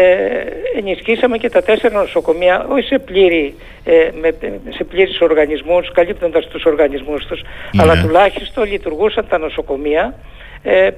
ενισχύσαμε 0.78 1.38
και 1.38 1.50
τα 1.50 1.62
τέσσερα 1.62 2.02
νοσοκομεία, 2.02 2.66
όχι 2.70 2.88
σε, 2.88 3.00
πλήρη, 3.00 3.56
ε, 3.84 4.10
με, 4.22 4.36
σε 4.70 4.84
πλήρης 4.84 5.22
οργανισμούς, 5.22 5.92
καλύπτοντας 5.92 6.48
τους 6.48 6.66
οργανισμούς 6.66 7.26
τους, 7.26 7.42
Ναι. 7.72 7.82
αλλά 7.82 8.02
τουλάχιστον 8.02 8.64
λειτουργούσαν 8.64 9.28
τα 9.30 9.38
νοσοκομεία 9.38 10.14
ε, 10.64 10.90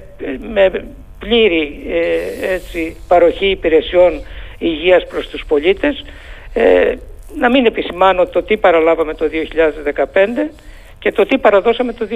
με 0.52 0.70
πλήρη 1.18 1.82
ε, 1.88 2.52
έτσι, 2.54 2.96
παροχή 3.08 3.46
υπηρεσιών 3.46 4.22
υγείας 4.62 5.06
προς 5.06 5.28
τους 5.28 5.44
πολίτες. 5.48 6.04
Ε, 6.54 6.94
να 7.36 7.50
μην 7.50 7.66
επισημάνω 7.66 8.26
το 8.26 8.42
τι 8.42 8.56
παραλάβαμε 8.56 9.14
το 9.14 9.28
2015 9.28 10.50
και 10.98 11.12
το 11.12 11.26
τι 11.26 11.38
παραδώσαμε 11.38 11.92
το 11.92 12.06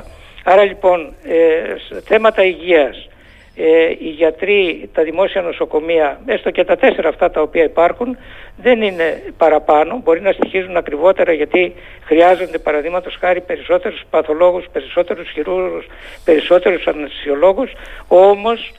2019. 0.00 0.02
Άρα 0.44 0.64
λοιπόν 0.64 1.14
ε, 1.22 1.76
σε 1.88 2.02
θέματα 2.06 2.44
υγείας, 2.44 3.08
ε, 3.56 3.88
οι 3.98 4.08
γιατροί, 4.08 4.88
τα 4.92 5.02
δημόσια 5.02 5.42
νοσοκομεία, 5.42 6.20
έστω 6.26 6.50
και 6.50 6.64
τα 6.64 6.76
τέσσερα 6.76 7.08
αυτά 7.08 7.30
τα 7.30 7.40
οποία 7.40 7.64
υπάρχουν, 7.64 8.16
δεν 8.56 8.82
είναι 8.82 9.22
παραπάνω. 9.36 10.00
Μπορεί 10.02 10.20
να 10.20 10.32
στοιχίζουν 10.32 10.76
ακριβότερα 10.76 11.32
γιατί 11.32 11.74
χρειάζονται 12.04 12.58
παραδείγματος 12.58 13.16
χάρη 13.20 13.40
περισσότερους 13.40 14.02
παθολόγους, 14.10 14.64
περισσότερους 14.72 15.30
χειρούργους, 15.30 15.86
περισσότερους 16.24 16.86
αναισθησιολόγους, 16.86 17.72
όμως 18.08 18.60
ε, 18.68 18.74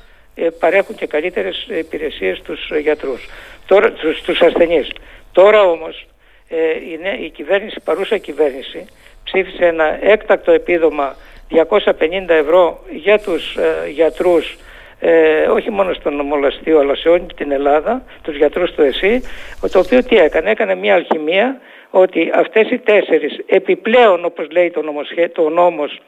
παρέχουν 0.60 0.96
και 0.96 1.08
καλύτερες 1.08 1.68
υπηρεσίες 1.80 2.38
στους 2.38 2.70
ε, 2.70 2.80
γιατρούς, 2.80 3.28
τώρα, 3.66 3.94
στους, 3.98 4.18
στους 4.18 4.42
ασθενείς. 4.42 4.90
Τώρα 5.32 5.62
όμως 5.62 6.08
ε, 6.50 6.56
είναι 6.92 7.18
η 7.26 7.30
κυβέρνηση, 7.30 7.76
η 7.78 7.84
παρούσα 7.84 8.18
κυβέρνηση, 8.18 8.86
ψήφισε 9.24 9.66
ένα 9.66 9.98
έκτακτο 10.02 10.52
επίδομα 10.52 11.16
250 11.50 11.64
ευρώ 12.28 12.84
για 12.92 13.20
τους 13.20 13.56
ε, 13.56 13.90
γιατρούς 13.90 14.58
ε, 15.00 15.46
όχι 15.48 15.72
μόνο 15.72 15.94
στον 15.94 16.16
νομολαστείο 16.16 16.80
αλλά 16.80 16.96
σε 16.96 17.10
όλη 17.10 17.26
την 17.36 17.52
Ελλάδα, 17.52 18.04
τους 18.22 18.36
γιατρούς 18.36 18.72
του 18.72 18.82
ΕΣΥ, 18.82 19.22
το 19.72 19.80
οποίο 19.80 20.04
τι 20.04 20.18
έκανε, 20.18 20.50
έκανε 20.52 20.76
μια 20.76 20.96
αλχημία 20.96 21.60
ότι 21.90 22.32
αυτές 22.34 22.70
οι 22.70 22.78
τέσσερις 22.78 23.40
επιπλέον 23.46 24.26
όπως 24.26 24.48
λέει 24.52 24.72
το, 24.72 24.82
νομοσχέ, 24.82 25.28
το 25.28 25.50
νόμος 25.50 25.92
ε, 25.94 26.02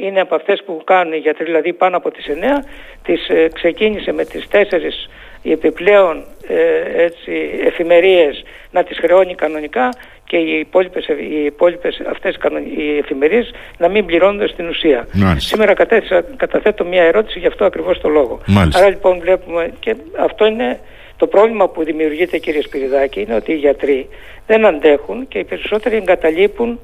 είναι 0.00 0.20
από 0.20 0.34
αυτές 0.34 0.62
που 0.66 0.82
κάνουν 0.84 1.12
οι 1.12 1.16
γιατροί, 1.16 1.44
δηλαδή 1.44 1.72
πάνω 1.72 1.96
από 1.96 2.10
τις 2.10 2.26
9, 2.28 2.64
τις 3.02 3.28
ε, 3.28 3.48
ξεκίνησε 3.52 4.12
με 4.12 4.24
τις 4.24 4.48
τέσσερις 4.48 5.08
οι 5.42 5.50
επιπλέον 5.52 6.24
ε, 6.48 7.02
έτσι, 7.02 7.32
εφημερίες 7.64 8.44
να 8.70 8.82
τις 8.84 8.98
χρεώνει 8.98 9.34
κανονικά 9.34 9.88
και 10.24 10.36
οι 10.36 10.58
υπόλοιπες, 10.58 11.06
οι 11.06 11.44
υπόλοιπες 11.44 12.02
αυτές 12.10 12.36
κανονι- 12.36 12.78
οι 12.78 12.98
εφημερίες 12.98 13.50
να 13.78 13.88
μην 13.88 14.06
πληρώνονται 14.06 14.48
στην 14.48 14.68
ουσία. 14.68 15.06
Μάλιστα. 15.12 15.48
Σήμερα 15.48 15.74
κατέθεσα, 15.74 16.24
καταθέτω 16.36 16.84
μια 16.84 17.02
ερώτηση 17.02 17.38
γι' 17.38 17.46
αυτό 17.46 17.64
ακριβώς 17.64 18.00
το 18.00 18.08
λόγο. 18.08 18.40
Μάλιστα. 18.46 18.80
Άρα 18.80 18.88
λοιπόν 18.88 19.18
βλέπουμε 19.20 19.72
και 19.80 19.96
αυτό 20.18 20.46
είναι 20.46 20.80
το 21.16 21.26
πρόβλημα 21.26 21.68
που 21.68 21.84
δημιουργείται 21.84 22.38
κύριε 22.38 22.62
Σπυριδάκη 22.62 23.20
είναι 23.20 23.34
ότι 23.34 23.52
οι 23.52 23.56
γιατροί 23.56 24.08
δεν 24.46 24.66
αντέχουν 24.66 25.28
και 25.28 25.38
οι 25.38 25.44
περισσότεροι 25.44 25.96
εγκαταλείπουν 25.96 26.80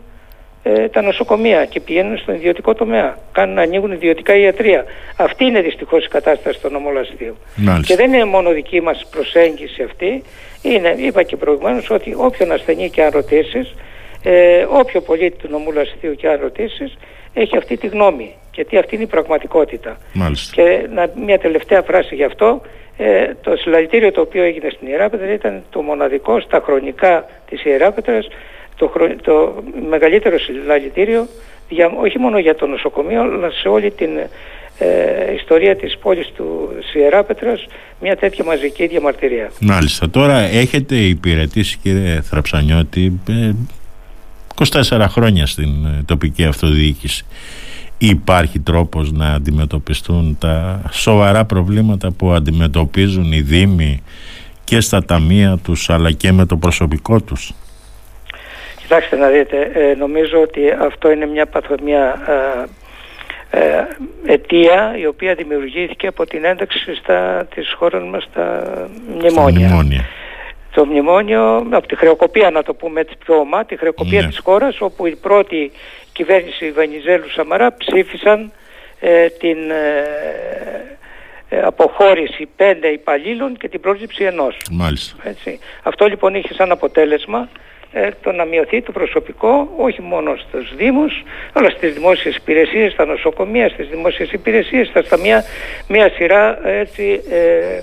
ε, 0.68 0.88
τα 0.88 1.02
νοσοκομεία 1.02 1.64
και 1.64 1.80
πηγαίνουν 1.80 2.18
στον 2.18 2.34
ιδιωτικό 2.34 2.74
τομέα. 2.74 3.18
Κάνουν, 3.32 3.58
ανοίγουν 3.58 3.92
ιδιωτικά 3.92 4.36
ιατρία. 4.36 4.84
Αυτή 5.16 5.44
είναι 5.44 5.60
δυστυχώς 5.60 6.04
η 6.04 6.08
κατάσταση 6.08 6.60
των 6.60 6.74
ομολαστείων. 6.74 7.36
Μάλιστα. 7.56 7.94
Και 7.94 8.02
δεν 8.02 8.12
είναι 8.12 8.24
μόνο 8.24 8.50
δική 8.50 8.80
μας 8.80 9.06
προσέγγιση 9.10 9.82
αυτή. 9.82 10.22
Είναι, 10.62 10.94
είπα 10.96 11.22
και 11.22 11.36
προηγουμένως, 11.36 11.90
ότι 11.90 12.14
όποιον 12.16 12.52
ασθενή 12.52 12.90
και 12.90 13.02
αν 13.02 13.10
ρωτήσεις, 13.10 13.74
ε, 14.22 14.66
όποιο 14.68 15.00
πολίτη 15.00 15.36
του 15.36 15.48
νομού 15.50 15.72
Λαστίου 15.72 16.14
και 16.14 16.28
αν 16.28 16.38
ρωτήσεις, 16.42 16.96
έχει 17.34 17.56
αυτή 17.56 17.76
τη 17.76 17.86
γνώμη. 17.86 18.34
Γιατί 18.54 18.78
αυτή 18.78 18.94
είναι 18.94 19.04
η 19.04 19.06
πραγματικότητα. 19.06 19.96
Μάλιστα. 20.12 20.62
Και 20.62 20.86
να, 20.94 21.10
μια 21.24 21.38
τελευταία 21.38 21.82
φράση 21.82 22.14
γι' 22.14 22.24
αυτό. 22.24 22.60
Ε, 22.96 23.34
το 23.40 23.56
συλλαλητήριο 23.56 24.12
το 24.12 24.20
οποίο 24.20 24.42
έγινε 24.42 24.70
στην 24.70 24.88
Ιεράπετρα 24.88 25.32
ήταν 25.32 25.62
το 25.70 25.82
μοναδικό 25.82 26.40
στα 26.40 26.60
χρονικά 26.64 27.28
της 27.48 27.64
Ιεράπετρας 27.64 28.28
το, 28.76 28.88
χρονι- 28.88 29.22
το 29.22 29.62
μεγαλύτερο 29.88 30.38
συλλαλητήριο 30.38 31.28
για, 31.68 31.92
όχι 32.00 32.18
μόνο 32.18 32.38
για 32.38 32.54
το 32.54 32.66
νοσοκομείο 32.66 33.22
αλλά 33.22 33.50
σε 33.50 33.68
όλη 33.68 33.90
την 33.90 34.10
ε, 34.78 35.34
ιστορία 35.34 35.76
της 35.76 35.98
πόλης 35.98 36.32
του 36.36 36.68
Ιεράπετρας 36.94 37.66
μια 38.00 38.16
τέτοια 38.16 38.44
μαζική 38.44 38.86
διαμαρτυρία. 38.86 39.50
Μάλιστα. 39.60 40.10
Τώρα 40.10 40.38
έχετε 40.38 40.96
υπηρετήσει 40.96 41.78
κύριε 41.82 42.20
Θραψανιώτη 42.20 43.20
ε, 43.28 43.50
24 44.72 45.06
χρόνια 45.08 45.46
στην 45.46 45.84
ε, 45.86 46.02
τοπική 46.04 46.44
αυτοδιοίκηση. 46.44 47.24
Υπάρχει 47.98 48.58
τρόπος 48.58 49.12
να 49.12 49.26
αντιμετωπιστούν 49.26 50.36
τα 50.40 50.82
σοβαρά 50.90 51.44
προβλήματα 51.44 52.10
που 52.10 52.30
αντιμετωπίζουν 52.30 53.32
οι 53.32 53.40
Δήμοι 53.40 54.02
και 54.64 54.80
στα 54.80 55.04
ταμεία 55.04 55.58
τους 55.62 55.90
αλλά 55.90 56.12
και 56.12 56.32
με 56.32 56.46
το 56.46 56.56
προσωπικό 56.56 57.20
τους; 57.20 57.52
Κοιτάξτε 58.88 59.16
να 59.16 59.28
δείτε, 59.28 59.70
ε, 59.74 59.94
νομίζω 59.94 60.40
ότι 60.40 60.70
αυτό 60.70 61.10
είναι 61.10 61.26
μια, 61.26 61.46
παθο- 61.46 61.80
μια 61.82 62.22
ε, 63.50 63.58
ε, 63.58 63.86
αιτία 64.26 64.94
η 64.98 65.06
οποία 65.06 65.34
δημιουργήθηκε 65.34 66.06
από 66.06 66.26
την 66.26 66.44
ένταξη 66.44 66.94
στα, 66.94 67.46
της 67.54 67.72
χώρας 67.76 68.02
μας 68.02 68.22
στα 68.30 68.62
μνημόνια. 69.18 69.66
Μνημόνια. 69.66 70.04
Το 70.70 70.84
μνημόνιο, 70.86 71.56
από 71.70 71.86
τη 71.86 71.96
χρεοκοπία 71.96 72.50
να 72.50 72.62
το 72.62 72.74
πούμε 72.74 73.00
έτσι 73.00 73.14
πιο 73.24 73.34
ομά, 73.34 73.64
τη 73.64 73.76
χρεοκοπία 73.76 74.20
Ναι. 74.20 74.26
της 74.26 74.38
χώρας 74.44 74.80
όπου 74.80 75.06
η 75.06 75.16
πρώτη 75.16 75.70
κυβέρνηση 76.12 76.70
Βενιζέλου 76.70 77.30
Σαμαρά 77.30 77.74
ψήφισαν 77.76 78.52
ε, 79.00 79.28
την 79.28 79.70
ε, 79.70 80.04
ε, 81.48 81.60
αποχώρηση 81.60 82.48
πέντε 82.56 82.88
υπαλλήλων 82.88 83.56
και 83.56 83.68
την 83.68 83.80
πρόσληψη 83.80 84.24
ενός. 84.24 84.56
Μάλιστα. 84.70 85.16
Έτσι. 85.28 85.58
Αυτό 85.82 86.06
λοιπόν 86.06 86.34
είχε 86.34 86.54
σαν 86.54 86.70
αποτέλεσμα 86.70 87.48
ε, 87.48 87.48
το 88.22 88.32
να 88.32 88.44
μειωθεί 88.44 88.82
το 88.82 88.92
προσωπικό 88.92 89.68
όχι 89.76 90.02
μόνο 90.02 90.36
στους 90.36 90.74
Δήμους 90.76 91.22
αλλά 91.52 91.70
στις 91.70 91.94
δημόσιες 91.94 92.36
υπηρεσίες, 92.36 92.92
στα 92.92 93.04
νοσοκομεία, 93.04 93.68
στις 93.68 93.88
δημόσιες 93.88 94.32
υπηρεσίες, 94.32 94.86
στα 94.86 95.02
σταμεία 95.02 95.44
μια 95.88 96.10
σειρά 96.10 96.68
ε, 96.68 96.78
έτσι, 96.78 97.20
ε, 97.30 97.82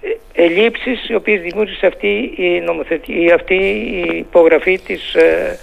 ε, 0.00 0.44
ελλείψεις 0.44 1.08
οι 1.08 1.14
οποίες 1.14 1.40
δημιούργησε 1.40 1.86
αυτή 1.86 2.32
η, 2.36 2.60
νομοθετική, 2.60 3.32
αυτή 3.34 3.54
η 3.54 4.16
υπογραφή 4.16 4.78
της, 4.78 5.14
ε, 5.14 5.20
ε, 5.24 5.58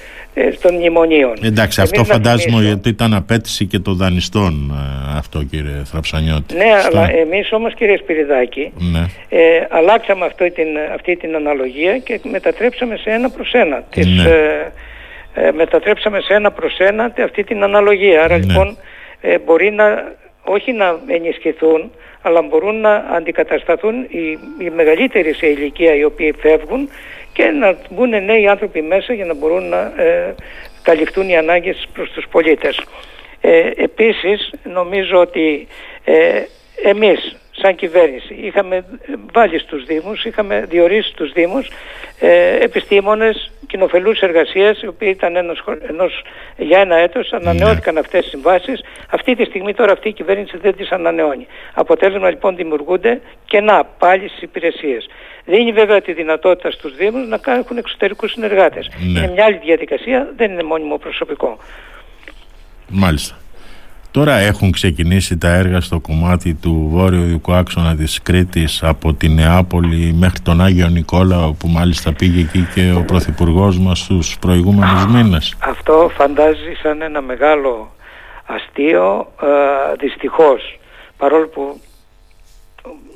των 0.62 0.74
μνημονίων. 0.76 1.34
Εντάξει, 1.44 1.80
Εμείς 1.80 1.92
αυτό 1.92 2.00
να 2.00 2.06
φαντάζομαι 2.06 2.58
θυμίσω- 2.58 2.74
ότι 2.78 2.90
ήταν 2.90 3.14
απέτηση 3.14 3.66
και 3.66 3.80
των 3.80 3.96
δανειστών 3.96 4.74
ε, 5.14 5.18
αυτό 5.18 5.44
κύριε 5.44 5.82
Θραψανιώτη. 5.86 6.56
Ναι, 6.56 6.64
Σωστά. 6.82 6.88
αλλά 7.00 7.12
εμείς 7.12 7.52
όμως 7.52 7.74
κύριε 7.74 7.98
Σπυριδάκη 7.98 8.72
Ναι. 8.92 9.00
ε, 9.30 9.66
αλλάξαμε 9.70 10.26
αυτή 10.26 10.52
την, 10.52 10.68
αυτή 10.96 11.16
την 11.16 11.36
αναλογία 11.36 11.98
και 11.98 12.20
μετατρέψαμε 12.32 12.96
σε 12.98 13.10
ένα 13.10 13.30
προς 13.30 13.52
ένα 13.54 13.84
τις, 13.90 14.06
Ναι. 14.08 14.30
ε, 14.30 14.72
ε, 15.48 15.52
μετατρέψαμε 15.52 16.20
σε 16.22 16.34
ένα 16.34 16.52
προς 16.52 16.78
ένα 16.78 17.12
τε- 17.12 17.26
αυτή 17.26 17.44
την 17.44 17.64
αναλογία 17.64 18.24
άρα 18.24 18.38
Ναι. 18.38 18.46
λοιπόν 18.46 18.78
ε, 19.22 19.38
μπορεί 19.46 19.72
να 19.72 20.14
όχι 20.44 20.72
να 20.72 21.00
ενισχυθούν 21.08 21.92
αλλά 22.22 22.42
μπορούν 22.42 22.80
να 22.82 22.94
αντικατασταθούν 22.96 23.96
οι, 24.10 24.38
οι 24.60 24.70
μεγαλύτεροι 24.76 25.34
σε 25.34 25.46
ηλικία 25.48 25.96
οι 25.96 26.04
οποίοι 26.04 26.34
φεύγουν 26.40 26.90
και 27.36 27.44
να 27.44 27.76
μπουν 27.90 28.10
νέοι 28.26 28.48
άνθρωποι 28.48 28.82
μέσα 28.82 29.14
για 29.14 29.26
να 29.26 29.34
μπορούν 29.34 29.70
να 29.70 29.94
ε, 29.98 30.36
καλυφθούν 30.82 31.30
οι 31.30 31.38
ανάγκες 31.38 31.88
προς 31.94 32.12
τους 32.12 32.26
πολίτες. 32.32 32.84
Ε, 33.42 33.72
επίσης 33.76 34.52
νομίζω 34.64 35.20
ότι 35.20 35.68
ε, 36.04 36.44
εμείς 36.84 37.36
σαν 37.52 37.66
σαν 37.66 37.76
κυβέρνηση. 37.76 38.34
Είχαμε 38.34 38.86
βάλει 39.34 39.60
στους 39.60 39.86
Δήμους, 39.86 40.26
είχαμε 40.26 40.66
διορίσει 40.70 41.10
στους 41.10 41.32
Δήμους 41.32 41.68
ε, 42.20 42.56
επιστήμονες 42.64 43.52
κοινοφελούς 43.68 44.20
εργασίας, 44.20 44.82
οι 44.82 44.88
οποίοι 44.88 45.14
ήταν 45.16 45.36
ενός, 45.36 45.64
ενός, 45.88 46.22
για 46.58 46.80
ένα 46.80 46.96
έτος, 46.96 47.34
ανανεώθηκαν 47.34 47.94
ναι. 47.94 48.00
αυτές 48.00 48.22
τις 48.22 48.30
συμβάσεις. 48.30 48.84
Αυτή 49.10 49.36
τη 49.36 49.44
στιγμή 49.44 49.74
τώρα 49.74 49.92
αυτή 49.92 50.08
η 50.08 50.14
κυβέρνηση 50.14 50.58
δεν 50.58 50.76
τις 50.76 50.92
ανανεώνει. 50.92 51.48
Αποτέλεσμα 51.74 52.30
λοιπόν 52.30 52.56
δημιουργούνται 52.56 53.22
και 53.46 53.60
να 53.62 53.84
πάλι 53.84 54.28
στις 54.28 54.42
υπηρεσίες. 54.42 55.08
Δίνει 55.46 55.72
βέβαια 55.72 56.02
τη 56.02 56.14
δυνατότητα 56.14 56.72
στους 56.72 56.96
Δήμους 56.96 57.28
να 57.28 57.40
έχουν 57.54 57.78
εξωτερικούς 57.78 58.32
συνεργάτες. 58.32 58.90
Ναι. 59.00 59.20
Είναι 59.20 59.32
μια 59.32 59.46
άλλη 59.46 59.60
διαδικασία, 59.64 60.34
δεν 60.38 60.52
είναι 60.52 60.64
μόνιμο 60.64 60.98
προσωπικό. 60.98 61.58
Μάλιστα. 62.90 63.36
Τώρα 64.12 64.34
έχουν 64.34 64.72
ξεκινήσει 64.72 65.38
τα 65.38 65.48
έργα 65.48 65.82
στο 65.82 66.00
κομμάτι 66.00 66.54
του 66.54 66.88
βόρειου 66.92 67.24
δικού 67.24 67.54
άξονα 67.54 67.96
της 67.96 68.22
Κρήτης 68.22 68.84
από 68.84 69.14
τη 69.14 69.30
Νεάπολη 69.30 70.14
μέχρι 70.14 70.40
τον 70.40 70.62
Άγιο 70.62 70.88
Νικόλαο 70.88 71.54
που 71.54 71.68
μάλιστα 71.68 72.14
πήγε 72.14 72.40
εκεί 72.40 72.68
και 72.74 72.94
ο 72.98 73.04
Πρωθυπουργός 73.04 73.80
μας 73.80 74.00
στους 74.00 74.40
προηγούμενους 74.40 75.06
μήνες. 75.06 75.56
Αυτό 75.60 76.12
φαντάζει 76.14 76.74
σαν 76.82 77.02
ένα 77.02 77.22
μεγάλο 77.22 77.92
αστείο 78.46 79.32
ε, 79.42 79.96
δυστυχώς 80.00 80.80
παρόλο 81.18 81.48
που 81.48 81.82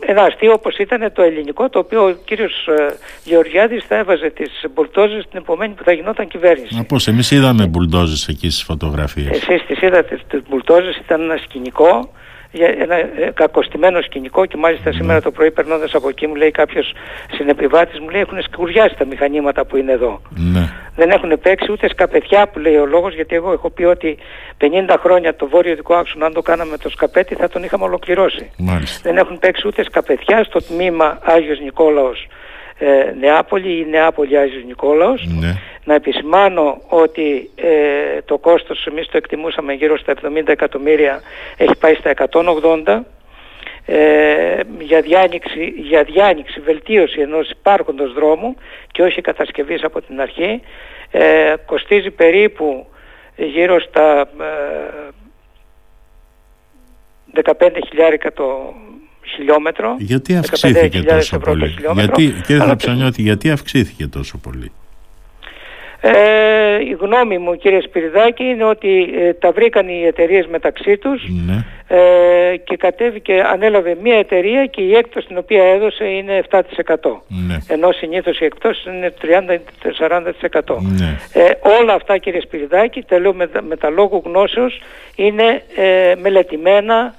ένα 0.05 0.23
αστείο 0.23 0.53
όπως 0.53 0.77
ήταν 0.77 1.11
το 1.13 1.21
ελληνικό 1.21 1.69
το 1.69 1.79
οποίο 1.79 2.05
ο 2.05 2.11
κύριος 2.25 2.67
ε, 2.67 2.95
Γεωργιάδης 3.23 3.83
θα 3.87 3.95
έβαζε 3.95 4.29
τις 4.29 4.51
μπουλτόζες 4.73 5.27
την 5.29 5.39
επομένη 5.39 5.73
που 5.73 5.83
θα 5.83 5.91
γινόταν 5.91 6.27
κυβέρνηση. 6.27 6.75
Μα 6.75 6.83
πώς 6.83 7.07
εμείς 7.07 7.31
είδαμε 7.31 7.67
μπουλτόζες 7.67 8.27
εκεί 8.27 8.49
στις 8.49 8.63
φωτογραφίες. 8.63 9.29
Εσείς 9.29 9.65
τις 9.65 9.81
είδατε 9.81 10.19
τις 10.29 10.41
μπουλτόζες 10.49 10.95
ήταν 10.95 11.21
ένα 11.21 11.37
σκηνικό 11.37 12.09
για 12.51 12.67
ένα 12.79 12.95
ε, 12.95 13.31
κακοστημένο 13.33 14.01
σκηνικό 14.01 14.45
και 14.45 14.57
μάλιστα 14.57 14.91
σήμερα 14.91 15.13
ναι. 15.13 15.21
το 15.21 15.31
πρωί 15.31 15.51
περνώντας 15.51 15.93
από 15.93 16.09
εκεί 16.09 16.27
μου 16.27 16.35
λέει 16.35 16.51
κάποιος 16.51 16.93
συνεπιβάτης 17.33 17.99
μου 17.99 18.09
λέει 18.09 18.21
έχουν 18.21 18.41
σκουριάσει 18.41 18.95
τα 18.97 19.05
μηχανήματα 19.05 19.65
που 19.65 19.77
είναι 19.77 19.91
εδώ. 19.91 20.21
Ναι. 20.29 20.69
Δεν 20.99 21.09
έχουν 21.09 21.39
παίξει 21.39 21.71
ούτε 21.71 21.89
σκαπετιά 21.89 22.47
που 22.47 22.59
λέει 22.59 22.75
ο 22.75 22.85
λόγος 22.85 23.13
γιατί 23.13 23.35
εγώ 23.35 23.51
έχω 23.51 23.69
πει 23.69 23.83
ότι 23.83 24.17
50 24.89 24.95
χρόνια 24.99 25.35
το 25.35 25.47
βόρειο 25.47 25.75
δικό 25.75 25.95
άξονα 25.95 26.25
αν 26.25 26.33
το 26.33 26.41
κάναμε 26.41 26.77
το 26.77 26.89
σκαπέτι 26.89 27.35
θα 27.35 27.49
τον 27.49 27.63
είχαμε 27.63 27.83
ολοκληρώσει. 27.83 28.51
Μάλιστα. 28.57 29.09
Δεν 29.09 29.17
έχουν 29.17 29.39
παίξει 29.39 29.67
ούτε 29.67 29.83
σκαπετιά 29.83 30.43
στο 30.43 30.61
τμήμα 30.61 31.19
Άγιος 31.21 31.59
Νικόλαος 31.59 32.27
ε, 32.79 33.13
Νεάπολη 33.19 33.79
ή 33.79 33.85
Νεάπολη 33.89 34.37
Άγιος 34.37 34.63
Νικόλαος. 34.63 35.27
Ναι. 35.39 35.55
Να 35.83 35.93
επισημάνω 35.93 36.81
ότι 36.87 37.49
ε, 37.55 38.21
το 38.25 38.37
κόστος 38.37 38.85
εμείς 38.85 39.07
το 39.07 39.17
εκτιμούσαμε 39.17 39.73
γύρω 39.73 39.97
στα 39.97 40.13
70 40.23 40.47
εκατομμύρια 40.47 41.21
έχει 41.57 41.75
πάει 41.79 41.93
στα 41.93 42.13
180 42.85 42.99
ε, 43.85 44.59
για, 44.79 45.01
διάνοιξη, 45.01 45.73
για 45.75 46.03
διάνοιξη, 46.03 46.59
βελτίωση 46.59 47.19
ενός 47.19 47.49
υπάρχοντος 47.49 48.13
δρόμου 48.13 48.55
και 48.91 49.01
όχι 49.01 49.21
κατασκευής 49.21 49.83
από 49.83 50.01
την 50.01 50.21
αρχή 50.21 50.61
ε, 51.11 51.53
κοστίζει 51.65 52.11
περίπου 52.11 52.87
γύρω 53.35 53.79
στα 53.79 54.29
ε, 57.33 57.41
15 57.43 57.69
χιλιάρικα 57.87 58.33
το 58.33 58.73
χιλιόμετρο. 59.35 59.95
Γιατί 59.99 60.35
αυξήθηκε 60.35 61.03
τόσο 61.03 61.39
πολύ; 61.39 61.75
Γιατί, 61.93 62.33
κύριε 62.45 62.63
Θαψανιώτη, 62.65 63.21
γιατί 63.21 63.51
αυξήθηκε 63.51 64.07
τόσο 64.07 64.37
πολύ; 64.37 64.71
Ε, 66.01 66.79
η 66.79 66.97
γνώμη 66.99 67.37
μου 67.37 67.55
κύριε 67.55 67.81
Σπυριδάκη 67.81 68.43
είναι 68.43 68.63
ότι 68.63 69.09
ε, 69.17 69.33
τα 69.33 69.51
βρήκαν 69.51 69.87
οι 69.87 70.03
εταιρείες 70.05 70.47
μεταξύ 70.47 70.97
τους 70.97 71.23
ναι. 71.47 71.65
ε, 71.87 72.57
και 72.57 72.77
κατέβηκε, 72.77 73.43
ανέλαβε 73.51 73.97
μια 74.01 74.15
εταιρεία 74.17 74.65
και 74.65 74.81
η 74.81 74.95
έκπτωση 74.95 75.27
την 75.27 75.37
οποία 75.37 75.63
έδωσε 75.63 76.05
είναι 76.05 76.43
7% 76.49 76.61
ναι. 77.27 77.57
ενώ 77.67 77.91
συνήθως 77.91 78.39
η 78.39 78.45
εκπτώση 78.45 78.89
είναι 78.89 79.13
30-40% 79.21 80.77
ναι. 80.79 81.17
ε, 81.33 81.51
όλα 81.81 81.93
αυτά 81.93 82.17
κύριε 82.17 82.41
Σπυριδάκη, 82.41 83.03
τα 83.03 83.19
λέω 83.19 83.33
με, 83.33 83.49
με 83.67 83.75
τα 83.75 83.89
λόγου 83.89 84.21
γνώσεως 84.25 84.81
είναι 85.15 85.63
ε, 85.75 86.15
μελετημένα 86.15 87.15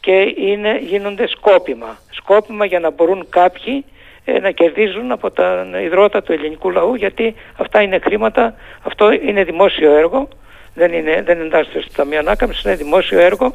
και 0.00 0.34
είναι, 0.36 0.78
γίνονται 0.78 1.28
σκόπιμα. 1.28 1.98
Σκόπιμα 2.10 2.64
για 2.64 2.80
να 2.80 2.90
μπορούν 2.90 3.26
κάποιοι 3.28 3.84
ε, 3.84 3.93
να 4.40 4.50
κερδίζουν 4.50 5.12
από 5.12 5.30
τα 5.30 5.66
ιδρώτα 5.84 6.22
του 6.22 6.32
ελληνικού 6.32 6.70
λαού 6.70 6.94
γιατί 6.94 7.34
αυτά 7.56 7.82
είναι 7.82 7.98
χρήματα, 7.98 8.54
αυτό 8.82 9.12
είναι 9.12 9.44
δημόσιο 9.44 9.96
έργο, 9.96 10.28
δεν, 10.74 10.92
είναι, 10.92 11.22
δεν 11.22 11.40
εντάσσεται 11.40 11.80
στο 11.80 11.92
Ταμείο 11.96 12.18
Ανάκαμψης, 12.18 12.64
είναι 12.64 12.74
δημόσιο 12.74 13.20
έργο. 13.20 13.54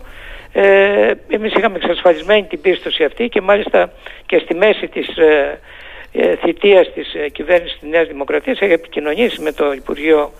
Ε, 0.53 1.11
εμείς 1.29 1.53
είχαμε 1.53 1.75
εξασφαλισμένη 1.75 2.43
την 2.43 2.61
πίστοση 2.61 3.03
αυτή 3.03 3.29
και 3.29 3.41
μάλιστα 3.41 3.91
και 4.25 4.37
στη 4.37 4.55
μέση 4.55 4.87
της 4.87 5.07
ε, 5.17 5.59
ε 6.11 6.35
θητείας 6.35 6.93
της 6.93 7.13
ε, 7.13 7.29
κυβέρνησης 7.29 7.79
της 7.79 7.89
Νέας 7.89 8.07
Δημοκρατίας 8.07 8.59
έχει 8.59 8.73
επικοινωνήσει 8.73 9.41
με 9.41 9.51
το 9.51 9.71
Υπουργείο 9.71 10.31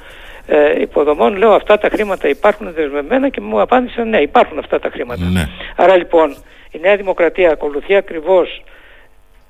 ε, 0.47 0.81
υποδομών, 0.81 1.37
λέω 1.37 1.51
αυτά 1.51 1.77
τα 1.77 1.89
χρήματα 1.89 2.27
υπάρχουν 2.27 2.73
δεσμευμένα 2.73 3.29
και 3.29 3.41
μου 3.41 3.61
απάντησαν 3.61 4.09
ναι 4.09 4.21
υπάρχουν 4.21 4.57
αυτά 4.57 4.79
τα 4.79 4.89
χρήματα. 4.89 5.25
Ναι. 5.25 5.47
Άρα 5.75 5.97
λοιπόν 5.97 6.35
η 6.71 6.79
Νέα 6.79 6.95
Δημοκρατία 6.95 7.51
ακολουθεί 7.51 7.95
ακριβώς 7.95 8.63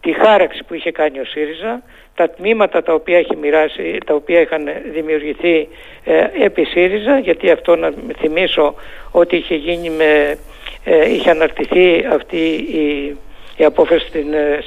τη 0.02 0.14
χάραξη 0.14 0.64
που 0.68 0.74
είχε 0.74 0.92
κάνει 0.92 1.20
ο 1.20 1.26
ΣΥΡΙΖΑ, 1.26 1.84
τα 2.16 2.30
τμήματα 2.30 2.84
τα 2.84 2.94
οποία 2.94 3.18
έχει 3.18 3.36
μοιράσει, 3.36 3.98
τα 4.06 4.14
οποία 4.14 4.42
είχαν 4.42 4.70
δημιουργηθεί 4.92 5.68
ε, 6.04 6.44
επί 6.44 6.64
ΣΥΡΙΖΑ, 6.64 7.20
γιατί 7.20 7.52
αυτό 7.52 7.76
να 7.76 7.94
θυμίσω 8.18 8.76
ότι 9.12 9.36
είχε 9.36 9.56
γίνει 9.56 9.90
με, 9.90 10.38
ε, 10.84 11.14
είχε 11.14 11.30
αναρτηθεί 11.30 12.06
αυτή 12.12 12.38
η, 12.72 13.18
η 13.58 13.64
απόφαση 13.64 14.08
στην, 14.08 14.34
ε, 14.34 14.60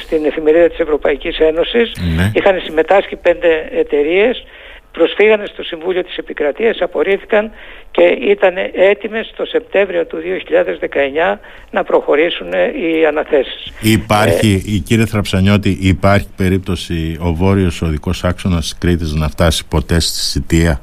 στην 0.00 0.24
εφημερίδα 0.24 0.68
της 0.68 0.78
Ευρωπαϊκής 0.78 1.38
Ένωσης. 1.38 1.92
Ναι. 2.16 2.30
Είχαν 2.34 2.60
συμμετάσχει 2.64 3.16
πέντε 3.16 3.68
εταιρείες 3.72 4.44
προσφύγανε 4.92 5.46
στο 5.46 5.62
Συμβούλιο 5.62 6.04
της 6.04 6.16
Επικρατείας, 6.16 6.80
απορρίφθηκαν 6.80 7.50
και 7.90 8.02
ήταν 8.02 8.54
έτοιμες 8.74 9.32
το 9.36 9.44
Σεπτέμβριο 9.44 10.06
του 10.06 10.18
2019 10.18 11.38
να 11.70 11.84
προχωρήσουν 11.84 12.52
οι 12.52 13.06
αναθέσεις. 13.06 13.72
Υπάρχει, 13.80 14.62
ε, 14.66 14.72
η 14.74 14.78
κύριε 14.78 15.06
Θραψανιώτη, 15.06 15.78
υπάρχει 15.80 16.28
περίπτωση 16.36 17.18
ο 17.20 17.34
βόρειος 17.34 17.82
οδικός 17.82 18.24
άξονας 18.24 18.60
της 18.60 18.78
Κρήτης 18.78 19.12
να 19.12 19.28
φτάσει 19.28 19.66
ποτέ 19.68 20.00
στη 20.00 20.20
Σιτία; 20.20 20.80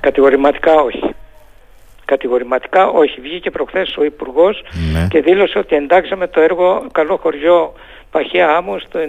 Κατηγορηματικά 0.00 0.74
όχι. 0.74 1.14
Κατηγορηματικά 2.04 2.86
όχι. 2.86 3.20
Βγήκε 3.20 3.50
προχθές 3.50 3.96
ο 3.96 4.04
Υπουργός 4.04 4.62
ναι. 4.92 5.06
και 5.10 5.20
δήλωσε 5.20 5.58
ότι 5.58 5.76
εντάξαμε 5.76 6.26
το 6.26 6.40
έργο 6.40 6.86
Καλό 6.92 7.16
Χωριό 7.16 7.72
Παχαία 8.10 8.56
Άμμου 8.56 8.74
ε, 8.74 9.06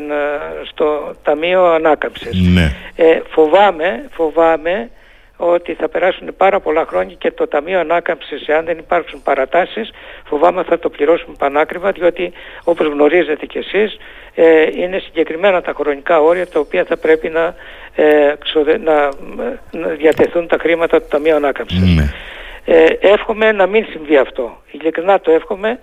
στο 0.70 1.16
Ταμείο 1.24 1.66
Ανάκαμψης. 1.66 2.50
Ναι. 2.54 2.72
Ε, 2.96 3.22
φοβάμαι, 3.30 4.10
φοβάμαι 4.12 4.90
ότι 5.38 5.74
θα 5.74 5.90
περάσουν 5.90 6.30
πάρα 6.38 6.60
πολλά 6.60 6.86
χρόνια 6.86 7.16
και 7.18 7.32
το 7.32 7.48
Ταμείο 7.48 7.80
Ανάκαμψης, 7.80 8.48
εάν 8.48 8.66
δεν 8.66 8.78
υπάρξουν 8.78 9.22
παρατάσεις, 9.24 9.92
φοβάμαι 10.26 10.64
θα 10.64 10.80
το 10.80 10.90
πληρώσουμε 10.90 11.36
πανάκριβα, 11.38 11.92
διότι 11.92 12.32
όπως 12.64 12.88
γνωρίζετε 12.88 13.46
κι 13.46 13.58
εσείς, 13.58 13.98
ε, 14.36 14.68
είναι 14.76 15.00
συγκεκριμένα 15.00 15.62
τα 15.62 15.74
χρονικά 15.76 16.22
όρια 16.22 16.48
τα 16.48 16.60
οποία 16.60 16.84
θα 16.84 16.98
πρέπει 16.98 17.30
να, 17.30 17.56
ε, 17.96 18.34
να, 18.84 19.10
να 19.72 19.88
διατεθούν 19.88 20.48
τα 20.48 20.58
χρήματα 20.62 21.02
του 21.02 21.08
Ταμείου 21.10 21.36
Ανάκαμψης. 21.36 21.96
Ναι. 21.96 22.14
Ε, 22.66 22.86
εύχομαι 23.00 23.52
να 23.52 23.66
μην 23.66 23.86
συμβεί 23.90 24.18
αυτό. 24.18 24.62
Ειλικρινά 24.72 25.20
το 25.20 25.32
εύχομαι 25.32 25.80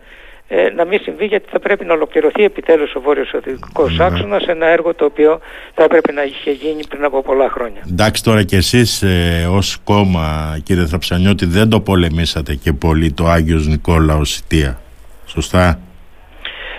ε, 0.49 0.69
να 0.77 0.85
μην 0.85 1.01
συμβεί 1.01 1.25
γιατί 1.25 1.49
θα 1.51 1.59
πρέπει 1.59 1.85
να 1.85 1.95
ολοκληρωθεί 1.95 2.45
επιτέλους 2.45 2.95
ο 2.95 3.01
Βόρειος 3.01 3.33
Οδικός 3.33 3.97
mm. 4.01 4.03
Άξονας 4.05 4.47
ένα 4.47 4.67
έργο 4.67 4.95
το 4.95 5.05
οποίο 5.05 5.41
θα 5.75 5.85
έπρεπε 5.85 6.13
να 6.13 6.23
είχε 6.23 6.51
γίνει 6.51 6.87
πριν 6.89 7.05
από 7.05 7.23
πολλά 7.23 7.49
χρόνια. 7.51 7.81
Εντάξει 7.91 8.23
τώρα 8.23 8.43
και 8.43 8.57
εσείς 8.57 9.03
ε, 9.03 9.47
ως 9.51 9.79
κόμμα 9.85 10.59
κύριε 10.65 10.87
Θαψανιώτη 10.87 11.47
δεν 11.47 11.69
το 11.69 11.81
πολεμήσατε 11.81 12.55
και 12.55 12.73
πολύ 12.73 13.13
το 13.13 13.27
Άγιος 13.27 13.67
Νικόλαος 13.67 14.31
Σιτία. 14.31 14.81
Σωστά; 15.27 15.79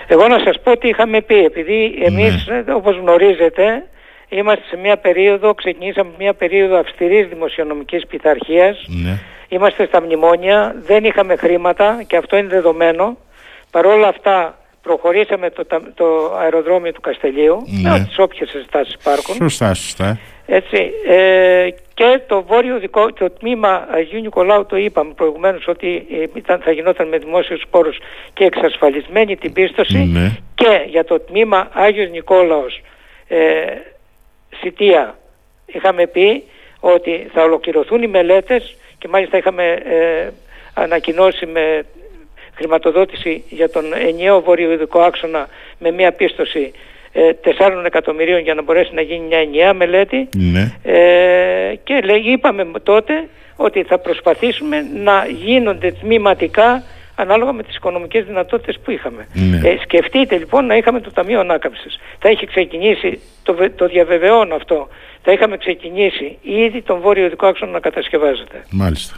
Εγώ 0.06 0.28
να 0.28 0.38
σας 0.38 0.60
πω 0.62 0.78
τι 0.78 0.88
είχαμε 0.88 1.20
πει 1.20 1.44
επειδή 1.44 1.98
εμείς 2.04 2.46
ναι. 2.46 2.74
όπως 2.74 2.96
γνωρίζετε 2.96 3.84
είμαστε 4.30 4.64
σε 4.68 4.76
μια 4.76 4.96
περίοδο, 4.96 5.54
ξεκινήσαμε 5.54 6.10
μια 6.18 6.34
περίοδο 6.34 6.78
αυστηρής 6.78 7.28
δημοσιονομικής 7.28 8.06
πειθαρχίας. 8.06 8.84
Ναι. 8.86 9.18
Είμαστε 9.48 9.86
στα 9.86 10.02
μνημόνια, 10.02 10.74
δεν 10.86 11.04
είχαμε 11.04 11.36
χρήματα 11.36 12.02
και 12.06 12.16
αυτό 12.16 12.36
είναι 12.36 12.48
δεδομένο. 12.48 13.16
Παρ' 13.70 13.86
όλα 13.86 14.08
αυτά 14.08 14.58
προχωρήσαμε 14.82 15.50
το, 15.50 15.64
το 15.94 16.34
αεροδρόμιο 16.38 16.92
του 16.92 17.00
Καστελίου 17.00 17.62
ναι. 17.82 17.90
με 17.90 17.98
τις 17.98 18.18
όποιες 18.18 18.48
συστάσεις 18.48 18.94
υπάρχουν. 18.94 19.34
Σωστά, 19.34 19.74
σωστά. 19.74 20.18
Έτσι, 20.46 20.90
ε, 21.08 21.68
και 21.94 22.20
το 22.26 22.42
βόρειο 22.42 22.78
δικό, 22.78 23.12
το 23.12 23.30
τμήμα 23.30 23.86
Αγίου 23.90 24.20
Νικολάου 24.20 24.66
το 24.66 24.76
είπαμε 24.76 25.12
προηγουμένως 25.12 25.68
ότι 25.68 26.06
ε, 26.10 26.24
ήταν, 26.34 26.60
θα 26.60 26.70
γινόταν 26.70 27.08
με 27.08 27.18
δημόσιους 27.18 27.62
πόρους 27.70 27.98
και 28.32 28.44
εξασφαλισμένη 28.44 29.36
την 29.36 29.52
πίστοση 29.52 29.98
ναι. 29.98 30.36
και 30.54 30.84
για 30.86 31.04
το 31.04 31.20
τμήμα 31.20 31.68
Άγιος 31.72 32.10
Νικόλαος 32.10 32.80
ε, 33.28 33.38
Σιτία 34.60 35.18
είχαμε 35.66 36.06
πει 36.06 36.44
ότι 36.80 37.30
θα 37.32 37.42
ολοκληρωθούν 37.42 38.02
οι 38.02 38.06
μελέτες 38.06 38.76
και 38.98 39.08
μάλιστα 39.08 39.36
είχαμε 39.36 39.64
ε, 39.72 40.28
ανακοινώσει 40.74 41.46
με 41.46 41.84
χρηματοδότηση 42.60 43.44
για 43.48 43.70
τον 43.70 43.84
ενιαίο 44.08 44.40
βορειοειδικό 44.40 45.00
άξονα 45.00 45.48
με 45.78 45.90
μια 45.90 46.12
πίστοση 46.12 46.72
4 47.12 47.14
ε, 47.14 47.86
εκατομμυρίων 47.86 48.40
για 48.40 48.54
να 48.54 48.62
μπορέσει 48.62 48.94
να 48.94 49.00
γίνει 49.00 49.26
μια 49.26 49.38
ενιαία 49.38 49.74
μελέτη 49.74 50.28
ναι. 50.36 50.72
ε, 50.82 51.74
και 51.84 52.00
λέει, 52.04 52.22
είπαμε 52.24 52.66
τότε 52.82 53.28
ότι 53.56 53.82
θα 53.82 53.98
προσπαθήσουμε 53.98 54.76
να 55.04 55.26
γίνονται 55.44 55.92
τμήματικά 55.92 56.82
ανάλογα 57.14 57.52
με 57.52 57.62
τις 57.62 57.76
οικονομικές 57.76 58.24
δυνατότητες 58.24 58.78
που 58.84 58.90
είχαμε. 58.90 59.26
Ναι. 59.32 59.68
Ε, 59.68 59.76
σκεφτείτε 59.82 60.36
λοιπόν 60.36 60.66
να 60.66 60.76
είχαμε 60.76 61.00
το 61.00 61.12
Ταμείο 61.12 61.40
Ανάκαμψης. 61.40 61.98
Θα 62.18 62.30
είχε 62.30 62.46
ξεκινήσει, 62.46 63.20
το, 63.42 63.56
το 63.76 63.86
διαβεβαιώνω 63.86 64.54
αυτό, 64.54 64.88
θα 65.22 65.32
είχαμε 65.32 65.56
ξεκινήσει 65.56 66.38
ήδη 66.42 66.82
τον 66.82 67.00
βόρειο 67.00 67.28
δικό 67.28 67.46
άξονα 67.46 67.72
να 67.72 67.80
κατασκευάζεται. 67.80 68.64
Μάλιστα. 68.70 69.16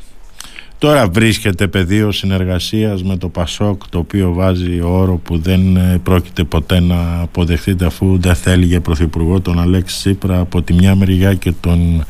Τώρα 0.82 1.06
βρίσκεται 1.12 1.66
πεδίο 1.66 2.12
συνεργασίας 2.12 3.02
με 3.02 3.16
το 3.16 3.28
ΠΑΣΟΚ 3.28 3.82
το 3.90 3.98
οποίο 3.98 4.32
βάζει 4.32 4.80
όρο 4.84 5.20
που 5.24 5.38
δεν 5.38 5.76
ε, 5.76 6.00
πρόκειται 6.04 6.44
ποτέ 6.44 6.80
να 6.80 7.22
αποδεχτείτε 7.22 7.84
αφού 7.86 8.20
δεν 8.20 8.34
θέλει 8.34 8.64
για 8.64 8.80
Πρωθυπουργό 8.80 9.40
τον 9.40 9.60
Αλέξη 9.60 9.96
Τσίπρα 9.98 10.38
από 10.38 10.62
τη 10.62 10.72
μια 10.72 10.94
μεριά 10.94 11.34
και 11.34 11.52
τον 11.60 12.06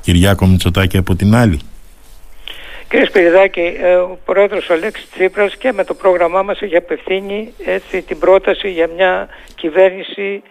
Κυριάκο 0.00 0.46
Μητσοτάκη 0.46 0.96
από 0.96 1.14
την 1.14 1.34
άλλη. 1.34 1.58
Κύριε 2.88 3.06
Σπυριδάκη, 3.06 3.76
ε, 3.82 3.94
ο 3.94 4.18
πρόεδρος 4.24 4.70
Αλέξης 4.70 5.10
Τσίπρας 5.10 5.56
και 5.56 5.72
με 5.72 5.84
το 5.84 5.94
πρόγραμμά 5.94 6.42
μας 6.42 6.60
έχει 6.60 6.76
απευθύνει 6.76 7.52
έτσι, 7.64 8.02
την 8.02 8.18
πρόταση 8.18 8.70
για 8.70 8.88
μια 8.96 9.28
κυβέρνηση 9.54 10.42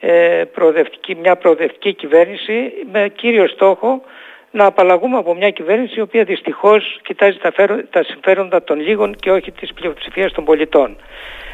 ε, 0.00 0.42
προοδευτική, 0.54 1.14
μια 1.14 1.36
προοδευτική 1.36 1.94
κυβέρνηση 1.94 2.72
με 2.92 3.12
κύριο 3.16 3.46
στόχο 3.48 4.02
να 4.50 4.64
απαλλαγούμε 4.64 5.16
από 5.16 5.34
μια 5.34 5.50
κυβέρνηση 5.50 5.98
η 5.98 6.00
οποία 6.00 6.24
δυστυχώς 6.24 7.00
κοιτάζει 7.02 7.38
τα, 7.38 7.52
τα 7.90 8.02
συμφέροντα 8.02 8.62
των 8.64 8.80
λίγων 8.80 9.16
και 9.16 9.30
όχι 9.30 9.52
της 9.52 9.72
πλειοψηφίας 9.72 10.32
των 10.32 10.44
πολιτών. 10.44 10.96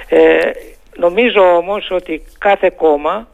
Ε, 0.09 0.51
νομίζω 0.97 1.57
όμως 1.57 1.91
ότι 1.91 2.23
κάθε 2.39 2.73
κόμμα 2.77 3.29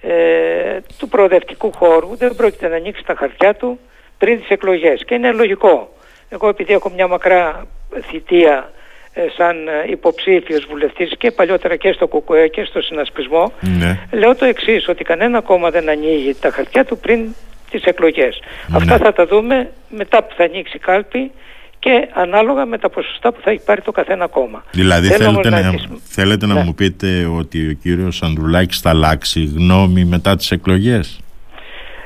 ε, 0.00 0.80
του 0.98 1.08
προοδευτικού 1.08 1.72
χώρου 1.72 2.16
δεν 2.16 2.34
πρόκειται 2.36 2.68
να 2.68 2.76
ανοίξει 2.76 3.04
τα 3.04 3.14
χαρτιά 3.14 3.54
του 3.54 3.78
πριν 4.18 4.40
τις 4.40 4.48
εκλογές 4.48 5.04
και 5.04 5.14
είναι 5.14 5.32
λογικό. 5.32 5.88
Εγώ 6.28 6.48
επειδή 6.48 6.72
έχω 6.72 6.90
μια 6.90 7.06
μακρά 7.06 7.66
θητεία 8.10 8.72
ε, 9.12 9.26
σαν 9.36 9.68
ε, 9.68 9.84
υποψήφιος 9.86 10.64
βουλευτής 10.64 11.12
και 11.18 11.30
παλιότερα 11.30 11.76
και 11.76 11.92
στο 11.92 12.08
ΚΚΕ 12.08 12.48
και 12.48 12.64
στο 12.64 12.80
συνασπισμό 12.80 13.52
ναι. 13.60 13.98
λέω 14.12 14.34
το 14.34 14.44
εξής 14.44 14.88
ότι 14.88 15.04
κανένα 15.04 15.40
κόμμα 15.40 15.70
δεν 15.70 15.88
ανοίγει 15.88 16.34
τα 16.34 16.50
χαρτιά 16.50 16.84
του 16.84 16.98
πριν 16.98 17.34
τις 17.78 17.84
εκλογές. 17.84 18.40
Ναι. 18.66 18.76
Αυτά 18.76 18.98
θα 18.98 19.12
τα 19.12 19.26
δούμε 19.26 19.70
μετά 19.88 20.22
που 20.24 20.34
θα 20.36 20.44
ανοίξει 20.44 20.78
κάλπη 20.78 21.30
και 21.78 22.08
ανάλογα 22.12 22.66
με 22.66 22.78
τα 22.78 22.88
ποσοστά 22.88 23.32
που 23.32 23.40
θα 23.42 23.50
έχει 23.50 23.64
πάρει 23.64 23.80
το 23.80 23.92
καθένα 23.92 24.26
κόμμα. 24.26 24.64
Δηλαδή 24.70 25.06
θέλετε 25.08 25.48
να, 25.50 25.60
να, 25.60 25.74
θέλετε 26.04 26.46
να 26.46 26.54
ναι. 26.54 26.62
μου 26.62 26.74
πείτε 26.74 27.30
ότι 27.38 27.68
ο 27.68 27.72
κύριος 27.82 28.22
Ανδρουλάκης 28.22 28.80
θα 28.80 28.90
αλλάξει 28.90 29.52
γνώμη 29.56 30.04
μετά 30.04 30.36
τις 30.36 30.50
εκλογές; 30.50 31.20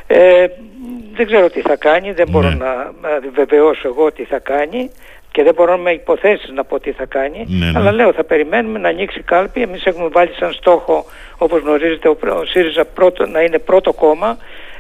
Ε, 0.07 0.47
δεν 1.15 1.27
ξέρω 1.27 1.51
τι 1.51 1.61
θα 1.61 1.77
κάνει, 1.77 2.13
δεν 2.13 2.27
μπορώ 2.31 2.49
Ναι. 2.49 2.55
να, 2.55 2.75
να 3.03 3.09
βεβαιώσω 3.35 3.89
εγώ 3.89 4.13
τι 4.13 4.25
θα 4.25 4.39
κάνει 4.39 4.91
και 5.33 5.43
δεν 5.43 5.55
μπορώ 5.55 5.77
με 5.77 5.91
υποθέσεις 5.91 6.51
να 6.55 6.65
πω 6.65 6.81
τι 6.81 6.93
θα 6.93 7.05
κάνει, 7.05 7.45
Ναι, 7.49 7.67
ναι. 7.71 7.79
αλλά 7.79 7.93
λέω 7.93 8.13
θα 8.13 8.25
περιμένουμε 8.25 8.79
να 8.79 8.89
ανοίξει 8.89 9.23
κάλπη. 9.23 9.63
Εμείς 9.63 9.85
έχουμε 9.85 10.09
βάλει 10.09 10.33
σαν 10.39 10.53
στόχο, 10.53 11.05
όπως 11.39 11.61
γνωρίζετε, 11.61 12.09
ο, 12.09 12.17
ο 12.41 12.45
ΣΥΡΙΖΑ 12.45 12.85
πρώτο, 12.85 13.27
να 13.27 13.41
είναι 13.41 13.59
πρώτο 13.59 13.93
κόμμα. 13.93 14.39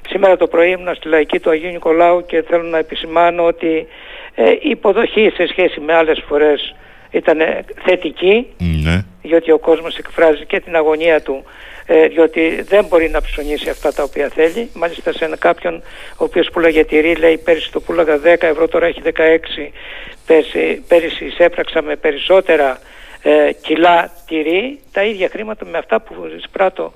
Σήμερα 0.09 0.37
το 0.37 0.47
πρωί 0.47 0.71
ήμουν 0.71 0.95
στη 0.95 1.09
Λαϊκή 1.09 1.39
του 1.41 1.51
Αγίου 1.51 1.71
Νικολάου 1.71 2.27
και 2.27 2.43
θέλω 2.43 2.63
να 2.63 2.79
επισημάνω 2.79 3.45
ότι 3.45 3.87
ε, 4.35 4.51
η 4.51 4.69
υποδοχή 4.71 5.31
σε 5.35 5.47
σχέση 5.47 5.81
με 5.81 5.95
άλλες 5.95 6.23
φορές 6.29 6.75
ήταν 7.11 7.39
θετική, 7.85 8.47
Ναι. 8.85 9.05
διότι 9.23 9.51
ο 9.51 9.59
κόσμος 9.59 9.97
εκφράζει 9.97 10.45
και 10.47 10.61
την 10.61 10.77
αγωνία 10.77 11.21
του 11.23 11.45
ε, 11.87 12.07
διότι 12.09 12.63
δεν 12.63 12.85
μπορεί 12.85 13.09
να 13.09 13.21
ψωνίσει 13.21 13.69
αυτά 13.71 13.93
τα 13.93 14.03
οποία 14.03 14.29
θέλει. 14.29 14.71
Μάλιστα 14.75 15.13
σε 15.13 15.25
ένα 15.25 15.37
κάποιον 15.37 15.83
ο 16.17 16.25
οποίος 16.25 16.49
πουλάγε 16.53 16.85
τυρί 16.85 17.15
λέει 17.15 17.39
πέρυσι 17.39 17.73
το 17.73 17.81
πουλάγα 17.81 18.17
10 18.17 18.21
ευρώ 18.41 18.69
τώρα 18.69 18.87
έχει 18.87 19.03
16 19.05 19.11
πέρυσι, 20.27 20.85
πέρυσι 20.89 21.25
εισέπραξα 21.25 21.83
με 21.83 21.97
περισσότερα 21.97 22.79
ε, 23.23 23.53
κιλά 23.63 24.11
τυρί 24.27 24.81
τα 24.93 25.03
ίδια 25.03 25.29
χρήματα 25.29 25.65
με 25.65 25.79
αυτά 25.79 26.01
που 26.01 26.15
εισπράττω 26.37 26.93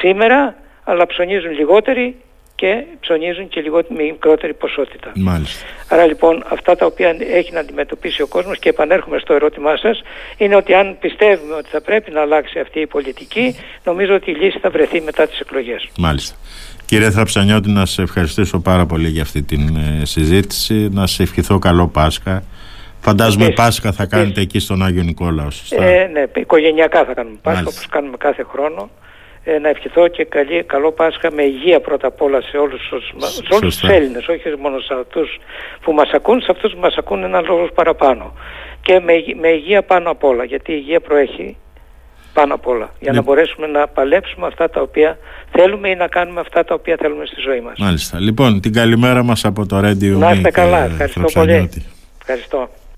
σήμερα 0.00 0.56
αλλά 0.88 1.06
ψωνίζουν 1.06 1.50
λιγότεροι 1.52 2.16
και 2.54 2.84
ψωνίζουν 3.00 3.48
και 3.48 3.60
λιγότερη, 3.60 3.94
με 3.94 4.02
μικρότερη 4.02 4.54
ποσότητα. 4.54 5.12
Μάλιστα. 5.14 5.64
Άρα 5.88 6.06
λοιπόν 6.06 6.44
αυτά 6.48 6.76
τα 6.76 6.86
οποία 6.86 7.16
έχει 7.32 7.52
να 7.52 7.60
αντιμετωπίσει 7.60 8.22
ο 8.22 8.26
κόσμος 8.26 8.58
και 8.58 8.68
επανέρχομαι 8.68 9.18
στο 9.18 9.32
ερώτημά 9.34 9.76
σας 9.76 10.02
είναι 10.36 10.56
ότι 10.56 10.74
αν 10.74 10.96
πιστεύουμε 11.00 11.54
ότι 11.54 11.68
θα 11.68 11.80
πρέπει 11.80 12.10
να 12.10 12.20
αλλάξει 12.20 12.58
αυτή 12.58 12.80
η 12.80 12.86
πολιτική 12.86 13.56
νομίζω 13.84 14.14
ότι 14.14 14.30
η 14.30 14.34
λύση 14.34 14.58
θα 14.58 14.70
βρεθεί 14.70 15.00
μετά 15.00 15.26
τις 15.26 15.40
εκλογές. 15.40 15.88
Μάλιστα. 15.98 16.36
Κύριε 16.86 17.10
Θραψανιώτη, 17.10 17.70
να 17.70 17.86
σε 17.86 18.02
ευχαριστήσω 18.02 18.58
πάρα 18.60 18.86
πολύ 18.86 19.08
για 19.08 19.22
αυτή 19.22 19.42
την 19.42 19.76
ε, 19.76 20.04
συζήτηση. 20.04 20.88
Να 20.92 21.06
σε 21.06 21.22
ευχηθώ 21.22 21.58
καλό 21.58 21.86
Πάσχα. 21.88 22.42
Φαντάζομαι 23.00 23.44
Επίσης, 23.44 23.64
Πάσχα 23.64 23.92
θα 23.92 24.06
κάνετε 24.06 24.28
επίσης. 24.28 24.44
εκεί 24.44 24.58
στον 24.58 24.82
Άγιο 24.84 25.02
Νικόλαο, 25.02 25.50
σωστά; 25.50 25.84
Ε, 25.84 26.06
ναι, 26.12 26.24
οικογενειακά 26.40 27.04
θα 27.04 27.14
κάνουμε 27.14 27.36
Πάσχα 27.42 27.60
Μάλιστα. 27.62 27.80
όπως 27.80 27.90
κάνουμε 27.92 28.16
κάθε 28.16 28.42
χρόνο. 28.52 28.90
Ε, 29.48 29.58
να 29.58 29.68
ευχηθώ 29.68 30.08
και 30.08 30.24
καλή, 30.24 30.62
καλό 30.64 30.92
Πάσχα 30.92 31.32
με 31.32 31.42
υγεία 31.42 31.80
πρώτα 31.80 32.06
απ' 32.06 32.22
όλα 32.22 32.40
σε 32.42 32.56
όλους 32.56 32.80
τους, 32.88 33.04
σε 33.06 33.54
όλους 33.54 33.58
τους 33.60 33.74
Σωστά. 33.74 33.92
Έλληνες, 33.94 34.28
όχι 34.28 34.42
μόνο 34.60 34.78
σε 34.78 34.94
αυτούς 35.00 35.38
που 35.82 35.92
μας 35.92 36.10
ακούν, 36.14 36.40
σε 36.40 36.48
αυτούς 36.50 36.72
που 36.72 36.80
μας 36.80 36.94
ακούν 36.96 37.22
ένα 37.22 37.40
λόγος 37.40 37.70
παραπάνω. 37.74 38.32
Και 38.82 39.00
με, 39.00 39.12
υγε- 39.12 39.36
με 39.40 39.48
υγεία 39.48 39.82
πάνω 39.82 40.10
απ' 40.10 40.24
όλα, 40.24 40.44
γιατί 40.44 40.72
η 40.72 40.76
υγεία 40.78 41.00
προέχει 41.00 41.56
πάνω 42.32 42.54
απ' 42.54 42.66
όλα. 42.66 42.90
Για 43.00 43.12
να 43.12 43.18
Ναι. 43.18 43.22
μπορέσουμε 43.24 43.66
να 43.66 43.86
παλέψουμε 43.88 44.46
αυτά 44.46 44.70
τα 44.70 44.80
οποία 44.80 45.18
θέλουμε 45.50 45.88
ή 45.88 45.94
να 45.94 46.06
κάνουμε 46.08 46.40
αυτά 46.40 46.64
τα 46.64 46.74
οποία 46.74 46.96
θέλουμε 46.98 47.26
στη 47.26 47.40
ζωή 47.40 47.60
μας. 47.60 47.78
Μάλιστα. 47.78 48.20
Λοιπόν, 48.20 48.60
την 48.60 48.72
καλημέρα 48.72 49.22
μας 49.22 49.44
από 49.44 49.66
το 49.66 49.76
Radio 49.78 50.16
Να 50.18 50.30
είστε 50.32 50.48
Me, 50.48 50.52
καλά. 50.52 50.76
κύριε 50.80 50.92
Ευχαριστώ 50.92 51.20
πολύ. 51.20 51.32
Θραψανιώτη. 51.32 51.82
Ευχαριστώ. 52.20 52.68